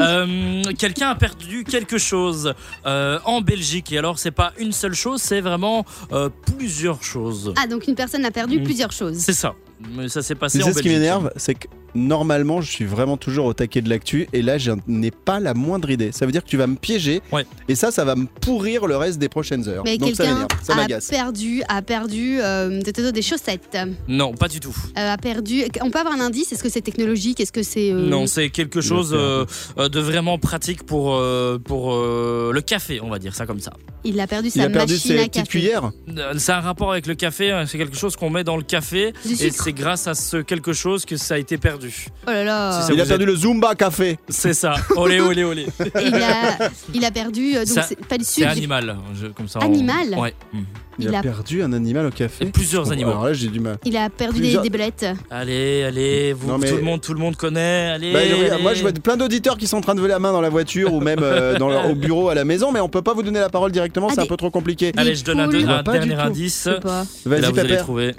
[0.00, 2.52] Euh, Quelqu'un a perdu quelque chose
[2.86, 3.92] euh, en Belgique.
[3.92, 7.54] Et alors, c'est pas une seule chose, c'est vraiment euh, plusieurs choses.
[7.56, 8.64] Ah, donc une personne a perdu Mm.
[8.64, 9.18] plusieurs choses.
[9.18, 9.54] C'est ça.
[9.90, 12.84] Mais ça s'est passé Tu en sais ce qui m'énerve C'est que normalement, je suis
[12.86, 14.26] vraiment toujours au taquet de l'actu.
[14.32, 16.10] Et là, je n'ai pas la moindre idée.
[16.12, 17.20] Ça veut dire que tu vas me piéger.
[17.32, 17.44] Ouais.
[17.68, 19.82] Et ça, ça va me pourrir le reste des prochaines heures.
[19.84, 20.48] Mais Donc ça quelqu'un m'énerve.
[20.62, 21.08] Ça a m'agace.
[21.08, 23.76] perdu, a perdu euh, des- des chaussettes.
[24.08, 24.74] Non, pas du tout.
[24.98, 25.64] Euh, a perdu.
[25.82, 26.52] On peut avoir un indice?
[26.52, 27.40] Est-ce que c'est technologique?
[27.40, 29.44] Est-ce que c'est euh, Non, c'est quelque Il chose euh,
[29.76, 33.72] de vraiment pratique pour, euh, pour euh, le café, on va dire ça comme ça.
[34.04, 35.48] Il a perdu Il sa a perdu machine ses à petites café.
[35.48, 35.90] cuillères.
[36.38, 39.12] C'est un rapport avec le café, hein, c'est quelque chose qu'on met dans le café
[39.24, 39.52] Du et sucre.
[39.76, 42.06] C'est grâce à ce quelque chose que ça a été perdu.
[42.26, 42.80] Oh là là.
[42.82, 44.18] Si ça Il a perdu le Zumba Café.
[44.28, 44.74] C'est ça.
[44.96, 45.66] Olé, olé, olé.
[46.00, 47.56] Il a, il a perdu.
[47.56, 48.50] euh, donc Ça- c'est pas du C'est sucre.
[48.50, 48.96] animal.
[49.14, 50.34] je- comme ça, on- Animal Ouais.
[50.52, 50.64] Mhm.
[50.98, 52.44] Il, Il a, a- perdu un animal au café.
[52.44, 53.10] Et plusieurs Bon, animaux.
[53.12, 53.78] Alors là, j'ai du mal.
[53.84, 55.06] Il a perdu des, Plusieurs- des belettes.
[55.30, 57.90] Allez, allez, vous, Non, mais- tout, le monde, tout le monde connaît.
[57.94, 60.32] Allez, Bah, moi, je vois plein d'auditeurs qui sont en train de lever la main
[60.32, 62.88] dans la voiture ou même euh, dans leur- au bureau à la maison, mais on
[62.88, 64.92] peut pas vous donner la parole directement, Ah, c'est un peu trop compliqué.
[64.96, 66.66] Allez, je donne un, dernier indice.
[66.66, 68.14] Là, Vas-y, vous allez trouver.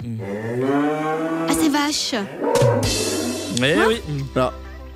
[1.48, 2.14] Ah, c'est vache.
[3.60, 4.00] Mais oui.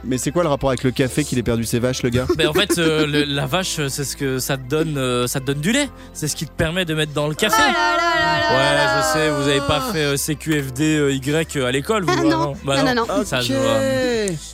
[0.05, 2.27] Mais c'est quoi le rapport avec le café qu'il ait perdu ses vaches, le gars?
[2.39, 4.97] Mais en fait, euh, le- la vache, c'est ce que ça te donne.
[4.97, 5.89] euh, ça te donne du lait.
[6.13, 7.57] C'est ce qui te permet de mettre dans le café.
[7.59, 10.99] Oh là là là là Ouais, là je sais, vous avez pas fait euh, CQFD
[10.99, 12.53] euh, Y à l'école, vous Ah, non.
[12.65, 13.25] Bah Non, non, non.
[13.25, 13.59] Ça se Ok.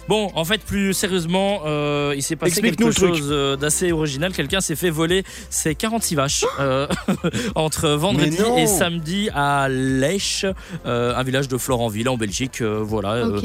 [0.09, 4.33] Bon, en fait, plus sérieusement, euh, il s'est passé quelque chose euh, d'assez original.
[4.33, 6.87] Quelqu'un s'est fait voler ses 46 vaches euh,
[7.55, 10.47] entre vendredi et samedi à Lèche,
[10.87, 12.61] euh, un village de Florenville en Belgique.
[12.61, 13.27] euh, voilà.
[13.29, 13.45] Ok.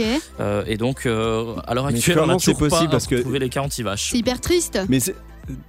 [0.68, 3.50] et donc, euh, à l'heure actuelle, on a toujours possible pas parce que- retrouvé les
[3.50, 4.10] 46 vaches.
[4.12, 4.80] C'est hyper triste.
[4.90, 5.16] Mais c'est.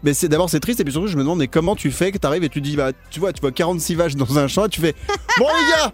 [0.03, 2.13] Mais c'est d'abord c'est triste et puis surtout je me demande mais comment tu fais
[2.13, 4.67] que t'arrives et tu dis bah tu vois tu vois 46 vaches dans un champ
[4.67, 4.95] et tu fais
[5.39, 5.93] bon les gars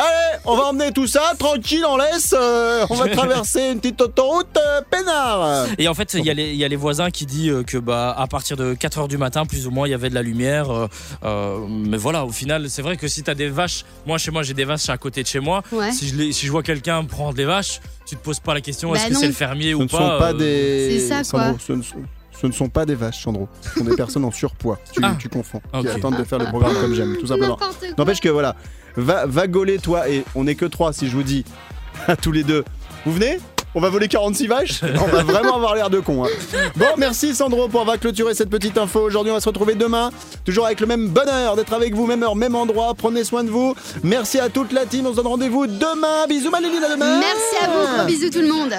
[0.00, 4.00] allez on va emmener tout ça tranquille on laisse euh, on va traverser une petite
[4.00, 7.10] autoroute euh, peinard Et en fait, il y, a les- il y a les voisins
[7.10, 9.86] qui disent euh, que bah à partir de 4 heures du matin, plus ou moins,
[9.86, 10.70] il y avait de la lumière.
[10.70, 10.88] euh,
[11.24, 14.42] euh, mais voilà, au final, c'est vrai que si t'as des vaches, moi chez moi
[14.42, 15.62] j'ai des vaches à côté de chez moi.
[15.72, 15.92] Ouais.
[15.92, 18.60] Si je, les- si je vois quelqu'un prendre des vaches, tu te poses pas la
[18.60, 19.20] question Bah est-ce que non.
[19.20, 21.58] c'est le fermier ce ou ne pas sont pas euh, des C'est ça, Sandro, quoi.
[21.66, 21.96] ce ne sont-
[22.40, 23.48] ce ne sont pas des vaches, Sandro.
[23.60, 24.78] Ce sont des personnes en surpoids.
[24.92, 25.14] Tu, Ah.
[25.18, 25.60] tu confonds.
[25.74, 25.82] Ok.
[25.82, 27.58] Qui attendent de faire le programme comme j'aime, tout simplement.
[27.98, 28.56] N'empêche que voilà,
[28.96, 31.44] va, va gauler toi, et on n'est que trois si je vous dis
[32.06, 32.64] à tous les deux.
[33.04, 33.38] Vous venez?
[33.74, 36.24] On va voler 46 vaches On va vraiment avoir l'air de con.
[36.24, 36.28] hein.
[36.76, 39.00] Bon, merci Sandro pour avoir clôturé cette petite info.
[39.00, 40.10] Aujourd'hui, on va se retrouver demain,
[40.44, 42.92] toujours avec le même bonheur d'être avec vous, même heure, même endroit.
[42.96, 43.74] Prenez soin de vous.
[44.02, 45.06] Merci à toute la team.
[45.06, 46.26] On se donne rendez-vous demain.
[46.28, 47.18] Bisous, Maléline, à demain.
[47.20, 48.74] Merci à vous, gros bisous tout le monde.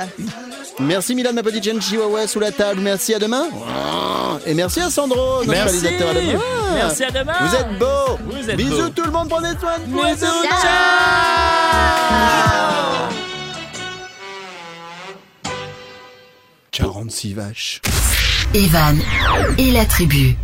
[0.80, 2.80] Merci Milan, ma petite jeune chihuahua sous la table.
[2.82, 3.44] Merci à demain.
[4.46, 5.80] Et merci à Sandro, notre Merci.
[5.88, 6.40] réalisateur à demain.
[6.76, 7.34] Merci à demain.
[7.42, 8.18] Vous êtes beaux.
[8.32, 8.90] Vous êtes Bisous beaux.
[8.90, 10.02] tout le monde, prenez soin de vous.
[10.02, 10.62] Bisous, Ciao.
[12.82, 12.91] ciao.
[16.72, 17.82] 46 vaches.
[18.54, 18.98] Evan
[19.58, 20.38] et la tribu.